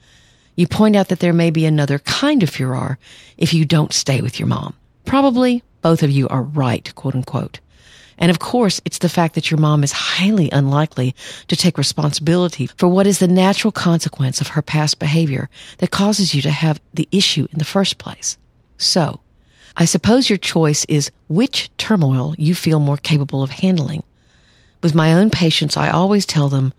You 0.56 0.66
point 0.66 0.96
out 0.96 1.08
that 1.08 1.20
there 1.20 1.34
may 1.34 1.50
be 1.50 1.66
another 1.66 1.98
kind 1.98 2.42
of 2.42 2.48
furor 2.48 2.98
if 3.36 3.52
you 3.52 3.66
don't 3.66 3.92
stay 3.92 4.22
with 4.22 4.40
your 4.40 4.48
mom. 4.48 4.74
Probably 5.04 5.62
both 5.82 6.02
of 6.02 6.10
you 6.10 6.26
are 6.28 6.42
right, 6.42 6.90
quote 6.94 7.14
unquote. 7.14 7.60
And 8.20 8.30
of 8.30 8.38
course, 8.38 8.82
it's 8.84 8.98
the 8.98 9.08
fact 9.08 9.34
that 9.34 9.50
your 9.50 9.58
mom 9.58 9.82
is 9.82 9.92
highly 9.92 10.50
unlikely 10.50 11.14
to 11.48 11.56
take 11.56 11.78
responsibility 11.78 12.66
for 12.66 12.86
what 12.86 13.06
is 13.06 13.18
the 13.18 13.26
natural 13.26 13.72
consequence 13.72 14.42
of 14.42 14.48
her 14.48 14.62
past 14.62 14.98
behavior 14.98 15.48
that 15.78 15.90
causes 15.90 16.34
you 16.34 16.42
to 16.42 16.50
have 16.50 16.80
the 16.92 17.08
issue 17.10 17.48
in 17.50 17.58
the 17.58 17.64
first 17.64 17.96
place. 17.96 18.36
So, 18.76 19.20
I 19.76 19.86
suppose 19.86 20.28
your 20.28 20.36
choice 20.36 20.84
is 20.86 21.10
which 21.28 21.74
turmoil 21.78 22.34
you 22.36 22.54
feel 22.54 22.78
more 22.78 22.98
capable 22.98 23.42
of 23.42 23.50
handling. 23.50 24.02
With 24.82 24.94
my 24.94 25.14
own 25.14 25.30
patients, 25.30 25.76
I 25.76 25.90
always 25.90 26.26
tell 26.26 26.50
them 26.50 26.74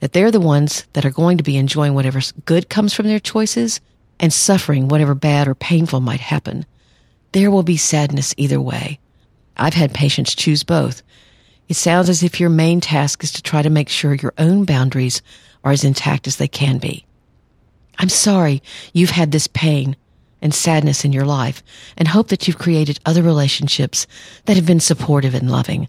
that 0.00 0.12
they're 0.12 0.30
the 0.30 0.40
ones 0.40 0.86
that 0.94 1.04
are 1.04 1.10
going 1.10 1.36
to 1.38 1.44
be 1.44 1.56
enjoying 1.56 1.94
whatever 1.94 2.20
good 2.46 2.70
comes 2.70 2.94
from 2.94 3.06
their 3.06 3.18
choices 3.18 3.80
and 4.20 4.32
suffering 4.32 4.88
whatever 4.88 5.14
bad 5.14 5.48
or 5.48 5.54
painful 5.54 6.00
might 6.00 6.20
happen. 6.20 6.64
There 7.32 7.50
will 7.50 7.62
be 7.62 7.76
sadness 7.76 8.34
either 8.36 8.60
way. 8.60 8.98
I've 9.58 9.74
had 9.74 9.92
patients 9.92 10.34
choose 10.34 10.62
both. 10.62 11.02
It 11.68 11.74
sounds 11.74 12.08
as 12.08 12.22
if 12.22 12.40
your 12.40 12.50
main 12.50 12.80
task 12.80 13.22
is 13.22 13.32
to 13.32 13.42
try 13.42 13.62
to 13.62 13.70
make 13.70 13.88
sure 13.88 14.14
your 14.14 14.32
own 14.38 14.64
boundaries 14.64 15.20
are 15.64 15.72
as 15.72 15.84
intact 15.84 16.26
as 16.26 16.36
they 16.36 16.48
can 16.48 16.78
be. 16.78 17.04
I'm 17.98 18.08
sorry 18.08 18.62
you've 18.92 19.10
had 19.10 19.32
this 19.32 19.48
pain 19.48 19.96
and 20.40 20.54
sadness 20.54 21.04
in 21.04 21.12
your 21.12 21.26
life 21.26 21.62
and 21.96 22.08
hope 22.08 22.28
that 22.28 22.46
you've 22.46 22.58
created 22.58 23.00
other 23.04 23.22
relationships 23.22 24.06
that 24.44 24.56
have 24.56 24.66
been 24.66 24.80
supportive 24.80 25.34
and 25.34 25.50
loving. 25.50 25.88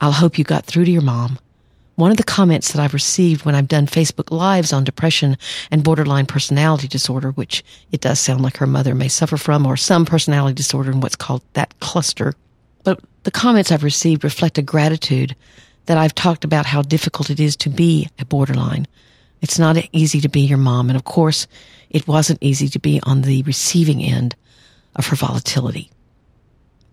I'll 0.00 0.12
hope 0.12 0.38
you 0.38 0.44
got 0.44 0.64
through 0.64 0.84
to 0.84 0.90
your 0.90 1.02
mom. 1.02 1.38
One 1.96 2.10
of 2.10 2.16
the 2.16 2.24
comments 2.24 2.72
that 2.72 2.80
I've 2.80 2.94
received 2.94 3.44
when 3.44 3.54
I've 3.54 3.68
done 3.68 3.86
Facebook 3.86 4.30
Lives 4.30 4.72
on 4.72 4.84
depression 4.84 5.36
and 5.70 5.84
borderline 5.84 6.24
personality 6.24 6.88
disorder, 6.88 7.32
which 7.32 7.62
it 7.92 8.00
does 8.00 8.18
sound 8.18 8.40
like 8.40 8.56
her 8.56 8.66
mother 8.66 8.94
may 8.94 9.08
suffer 9.08 9.36
from, 9.36 9.66
or 9.66 9.76
some 9.76 10.06
personality 10.06 10.54
disorder 10.54 10.92
in 10.92 11.00
what's 11.00 11.16
called 11.16 11.42
that 11.52 11.78
cluster, 11.80 12.34
but 12.84 13.00
the 13.22 13.30
comments 13.30 13.70
I've 13.70 13.84
received 13.84 14.24
reflect 14.24 14.58
a 14.58 14.62
gratitude 14.62 15.36
that 15.86 15.98
I've 15.98 16.14
talked 16.14 16.44
about 16.44 16.66
how 16.66 16.82
difficult 16.82 17.30
it 17.30 17.40
is 17.40 17.56
to 17.56 17.68
be 17.68 18.08
a 18.18 18.24
borderline. 18.24 18.86
It's 19.40 19.58
not 19.58 19.76
easy 19.92 20.20
to 20.20 20.28
be 20.28 20.40
your 20.40 20.58
mom. 20.58 20.90
And 20.90 20.96
of 20.96 21.04
course, 21.04 21.46
it 21.88 22.06
wasn't 22.06 22.42
easy 22.42 22.68
to 22.68 22.78
be 22.78 23.00
on 23.02 23.22
the 23.22 23.42
receiving 23.42 24.02
end 24.02 24.36
of 24.96 25.06
her 25.08 25.16
volatility. 25.16 25.90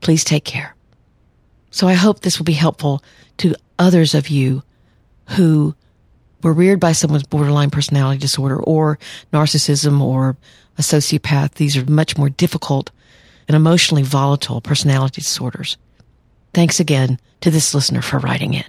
Please 0.01 0.23
take 0.23 0.45
care. 0.45 0.75
So 1.71 1.87
I 1.87 1.93
hope 1.93 2.21
this 2.21 2.39
will 2.39 2.45
be 2.45 2.53
helpful 2.53 3.03
to 3.37 3.55
others 3.77 4.15
of 4.15 4.29
you 4.29 4.63
who 5.31 5.75
were 6.41 6.53
reared 6.53 6.79
by 6.79 6.93
someone's 6.93 7.23
borderline 7.23 7.69
personality 7.69 8.19
disorder 8.19 8.61
or 8.61 8.97
narcissism 9.33 10.01
or 10.01 10.37
a 10.77 10.81
sociopath. 10.81 11.55
These 11.55 11.75
are 11.75 11.85
much 11.85 12.17
more 12.17 12.29
difficult 12.29 12.91
and 13.47 13.55
emotionally 13.55 14.03
volatile 14.03 14.61
personality 14.61 15.21
disorders. 15.21 15.77
Thanks 16.53 16.79
again 16.79 17.19
to 17.41 17.51
this 17.51 17.73
listener 17.73 18.01
for 18.01 18.19
writing 18.19 18.53
in. 18.53 18.65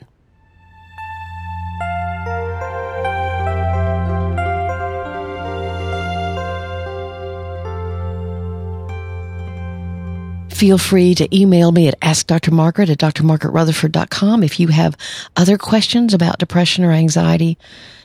Feel 10.58 10.76
free 10.76 11.14
to 11.14 11.36
email 11.36 11.70
me 11.70 11.86
at 11.86 12.00
askdrmargaret 12.00 12.90
at 12.90 12.98
drmargaretrutherford.com 12.98 14.42
if 14.42 14.58
you 14.58 14.66
have 14.66 14.96
other 15.36 15.56
questions 15.56 16.14
about 16.14 16.40
depression 16.40 16.84
or 16.84 16.90
anxiety, 16.90 17.56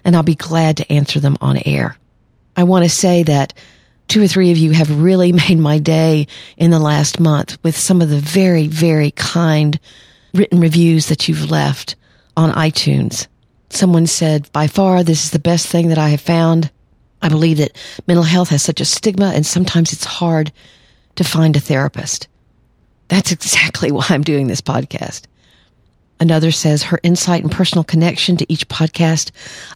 and 0.06 0.16
I'll 0.16 0.22
be 0.22 0.36
glad 0.36 0.78
to 0.78 0.92
answer 0.92 1.20
them 1.20 1.36
on 1.42 1.58
air. 1.66 1.98
I 2.56 2.64
want 2.66 2.86
to 2.86 2.92
say 2.92 3.24
that 3.24 3.56
two 4.08 4.24
or 4.24 4.28
three 4.28 4.52
of 4.52 4.58
you 4.58 4.72
have 4.72 5.02
really 5.02 5.32
made 5.50 5.58
my 5.58 5.80
day 5.80 6.28
in 6.58 6.72
the 6.72 6.80
last 6.80 7.20
month 7.20 7.58
with 7.64 7.78
some 7.78 8.02
of 8.02 8.10
the 8.10 8.20
very, 8.20 8.68
very 8.68 9.12
kind 9.12 9.80
written 10.34 10.60
reviews 10.60 11.08
that 11.08 11.28
you've 11.28 11.50
left 11.50 11.96
on 12.36 12.52
iTunes. 12.52 13.28
Someone 13.70 14.08
said, 14.08 14.52
by 14.52 14.68
far, 14.68 15.04
this 15.04 15.26
is 15.26 15.32
the 15.32 15.40
best 15.40 15.68
thing 15.68 15.90
that 15.90 15.98
I 15.98 16.10
have 16.10 16.22
found. 16.22 16.72
I 17.22 17.30
believe 17.30 17.58
that 17.58 17.78
mental 18.08 18.24
health 18.24 18.50
has 18.50 18.62
such 18.62 18.82
a 18.82 18.86
stigma 18.86 19.32
and 19.34 19.46
sometimes 19.46 19.94
it's 19.94 20.06
hard 20.06 20.52
to 21.16 21.24
find 21.24 21.56
a 21.56 21.60
therapist. 21.60 22.28
That's 23.08 23.32
exactly 23.32 23.92
why 23.94 24.06
I'm 24.10 24.24
doing 24.24 24.48
this 24.48 24.62
podcast. 24.62 25.24
Another 26.24 26.52
says 26.52 26.84
her 26.84 27.02
insight 27.04 27.44
and 27.44 27.52
personal 27.52 27.84
connection 27.84 28.38
to 28.38 28.50
each 28.50 28.70
podcast 28.70 29.32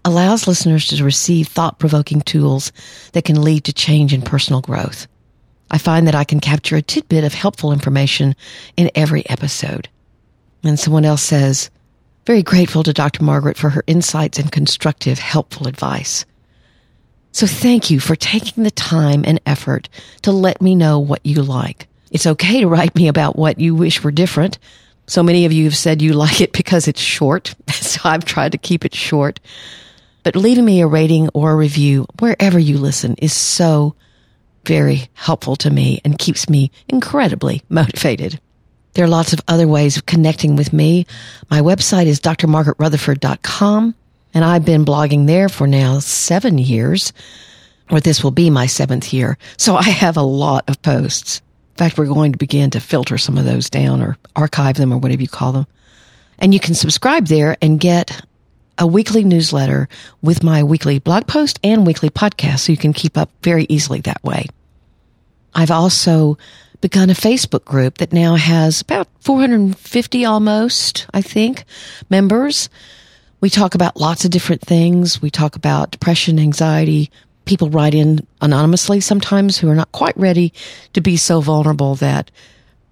allows 0.06 0.48
listeners 0.48 0.88
to 0.88 1.04
receive 1.04 1.50
thought 1.50 1.78
provoking 1.78 2.22
tools 2.22 2.72
that 3.12 3.26
can 3.26 3.42
lead 3.42 3.66
to 3.66 3.74
change 3.74 4.14
and 4.14 4.26
personal 4.26 4.62
growth. 4.62 5.08
I 5.70 5.78
find 5.78 6.08
that 6.08 6.16
I 6.16 6.24
can 6.24 6.40
capture 6.40 6.78
a 6.78 6.82
tidbit 6.82 7.26
of 7.26 7.34
helpful 7.34 7.74
information 7.74 8.34
in 8.78 8.90
every 8.96 9.30
episode. 9.30 9.90
And 10.64 10.80
someone 10.80 11.04
else 11.04 11.22
says, 11.22 11.70
very 12.26 12.44
grateful 12.44 12.84
to 12.84 12.94
Dr. 12.94 13.26
Margaret 13.26 13.58
for 13.58 13.72
her 13.72 13.84
insights 13.86 14.40
and 14.40 14.50
constructive, 14.50 15.20
helpful 15.20 15.68
advice. 15.68 16.24
So 17.34 17.46
thank 17.46 17.92
you 17.92 18.00
for 18.00 18.16
taking 18.16 18.64
the 18.64 18.72
time 18.72 19.26
and 19.28 19.42
effort 19.46 19.90
to 20.22 20.32
let 20.32 20.62
me 20.62 20.76
know 20.76 20.98
what 20.98 21.26
you 21.26 21.44
like. 21.44 21.90
It's 22.10 22.26
okay 22.26 22.62
to 22.62 22.70
write 22.70 22.96
me 22.96 23.10
about 23.10 23.36
what 23.36 23.60
you 23.60 23.76
wish 23.76 24.02
were 24.02 24.12
different. 24.12 24.60
So 25.08 25.24
many 25.24 25.46
of 25.46 25.54
you 25.54 25.64
have 25.66 25.78
said 25.78 26.02
you 26.02 26.14
like 26.26 26.42
it 26.42 26.54
because 26.54 26.88
it's 26.88 27.02
short. 27.02 27.56
So 27.88 28.02
I've 28.04 28.26
tried 28.26 28.52
to 28.52 28.58
keep 28.58 28.86
it 28.86 28.94
short. 28.94 29.40
But 30.24 30.36
leaving 30.36 30.66
me 30.66 30.82
a 30.82 30.88
rating 30.88 31.30
or 31.30 31.52
a 31.52 31.56
review 31.56 32.06
wherever 32.20 32.60
you 32.60 32.78
listen 32.78 33.16
is 33.16 33.34
so 33.34 33.96
very 34.66 35.10
helpful 35.14 35.56
to 35.56 35.70
me 35.70 36.02
and 36.04 36.20
keeps 36.20 36.50
me 36.50 36.70
incredibly 36.90 37.64
motivated. 37.70 38.40
There 38.94 39.06
are 39.06 39.10
lots 39.10 39.32
of 39.32 39.42
other 39.48 39.68
ways 39.68 39.96
of 39.96 40.06
connecting 40.06 40.56
with 40.58 40.74
me. 40.74 41.08
My 41.50 41.62
website 41.62 42.08
is 42.08 42.20
drmargaretrutherford.com 42.20 43.96
and 44.34 44.46
I've 44.46 44.66
been 44.66 44.86
blogging 44.86 45.28
there 45.28 45.50
for 45.50 45.66
now 45.66 46.00
seven 46.00 46.58
years, 46.58 47.14
or 47.90 48.00
this 48.00 48.24
will 48.24 48.32
be 48.32 48.50
my 48.50 48.66
seventh 48.66 49.14
year. 49.14 49.38
So 49.56 49.76
I 49.76 49.84
have 49.84 50.18
a 50.18 50.22
lot 50.22 50.70
of 50.70 50.82
posts. 50.82 51.42
Fact, 51.78 51.98
we're 51.98 52.06
going 52.06 52.32
to 52.32 52.38
begin 52.38 52.70
to 52.72 52.80
filter 52.80 53.18
some 53.18 53.38
of 53.38 53.46
those 53.46 53.70
down 53.70 54.02
or 54.02 54.18
archive 54.36 54.78
them 54.78 54.92
or 54.92 54.98
whatever 54.98 55.22
you 55.22 55.28
call 55.28 55.52
them. 55.52 55.68
And 56.40 56.54
you 56.54 56.60
can 56.60 56.74
subscribe 56.74 57.28
there 57.28 57.58
and 57.62 57.80
get 57.80 58.22
a 58.78 58.88
weekly 58.88 59.24
newsletter 59.24 59.88
with 60.22 60.44
my 60.44 60.64
weekly 60.64 61.00
blog 61.00 61.28
post 61.28 61.60
and 61.64 61.86
weekly 61.86 62.10
podcast 62.10 62.60
so 62.60 62.72
you 62.72 62.78
can 62.78 62.94
keep 62.94 63.18
up 63.18 63.30
very 63.42 63.66
easily 63.70 64.02
that 64.02 64.24
way. 64.24 64.46
I've 65.54 65.72
also 65.72 66.38
begun 66.82 67.10
a 67.10 67.14
Facebook 67.14 67.66
group 67.66 67.98
that 67.98 68.14
now 68.14 68.36
has 68.36 68.82
about 68.82 69.08
450 69.22 70.26
almost, 70.26 71.08
I 71.14 71.22
think, 71.22 71.64
members. 72.10 72.70
We 73.42 73.50
talk 73.50 73.76
about 73.76 73.98
lots 73.98 74.26
of 74.26 74.32
different 74.32 74.62
things. 74.62 75.22
We 75.22 75.32
talk 75.32 75.56
about 75.56 75.92
depression, 75.92 76.40
anxiety, 76.40 77.12
people 77.48 77.70
write 77.70 77.96
in 77.96 78.26
anonymously 78.42 79.00
sometimes 79.00 79.58
who 79.58 79.70
are 79.70 79.76
not 79.76 79.92
quite 79.92 80.16
ready 80.18 80.54
to 80.94 81.02
be 81.02 81.18
so 81.18 81.42
vulnerable 81.42 81.96
that 81.96 82.30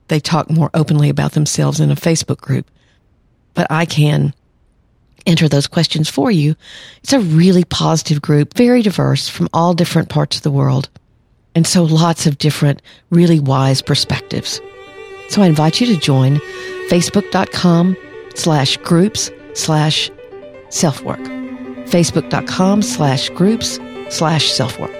they 0.07 0.19
talk 0.19 0.49
more 0.49 0.69
openly 0.73 1.09
about 1.09 1.33
themselves 1.33 1.79
in 1.79 1.91
a 1.91 1.95
Facebook 1.95 2.37
group. 2.37 2.69
But 3.53 3.67
I 3.69 3.85
can 3.85 4.33
enter 5.25 5.47
those 5.47 5.67
questions 5.67 6.09
for 6.09 6.29
you. 6.29 6.55
It's 7.03 7.13
a 7.13 7.19
really 7.19 7.63
positive 7.63 8.21
group, 8.21 8.53
very 8.55 8.81
diverse 8.81 9.27
from 9.27 9.49
all 9.53 9.73
different 9.73 10.09
parts 10.09 10.37
of 10.37 10.43
the 10.43 10.51
world. 10.51 10.89
And 11.55 11.65
so 11.65 11.83
lots 11.83 12.27
of 12.27 12.37
different, 12.37 12.81
really 13.09 13.39
wise 13.39 13.81
perspectives. 13.81 14.61
So 15.29 15.41
I 15.41 15.47
invite 15.47 15.81
you 15.81 15.87
to 15.87 15.97
join 15.97 16.35
facebook.com 16.89 17.97
slash 18.35 18.77
groups 18.77 19.31
slash 19.53 20.11
self-work. 20.69 21.19
Facebook.com 21.19 22.81
slash 22.81 23.29
groups 23.29 23.79
slash 24.09 24.51
self-work. 24.51 24.95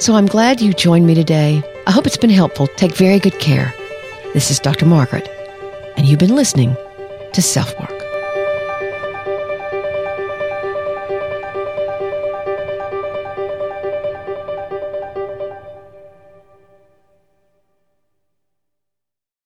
So 0.00 0.14
I'm 0.14 0.26
glad 0.26 0.60
you 0.60 0.72
joined 0.72 1.06
me 1.06 1.14
today. 1.14 1.62
I 1.86 1.90
hope 1.90 2.06
it's 2.06 2.16
been 2.16 2.30
helpful. 2.30 2.66
Take 2.76 2.94
very 2.94 3.18
good 3.18 3.38
care. 3.40 3.74
This 4.34 4.50
is 4.50 4.60
Dr. 4.60 4.86
Margaret, 4.86 5.28
and 5.96 6.06
you've 6.06 6.18
been 6.18 6.36
listening 6.36 6.76
to 7.32 7.42
Self 7.42 7.78
Work. 7.80 7.97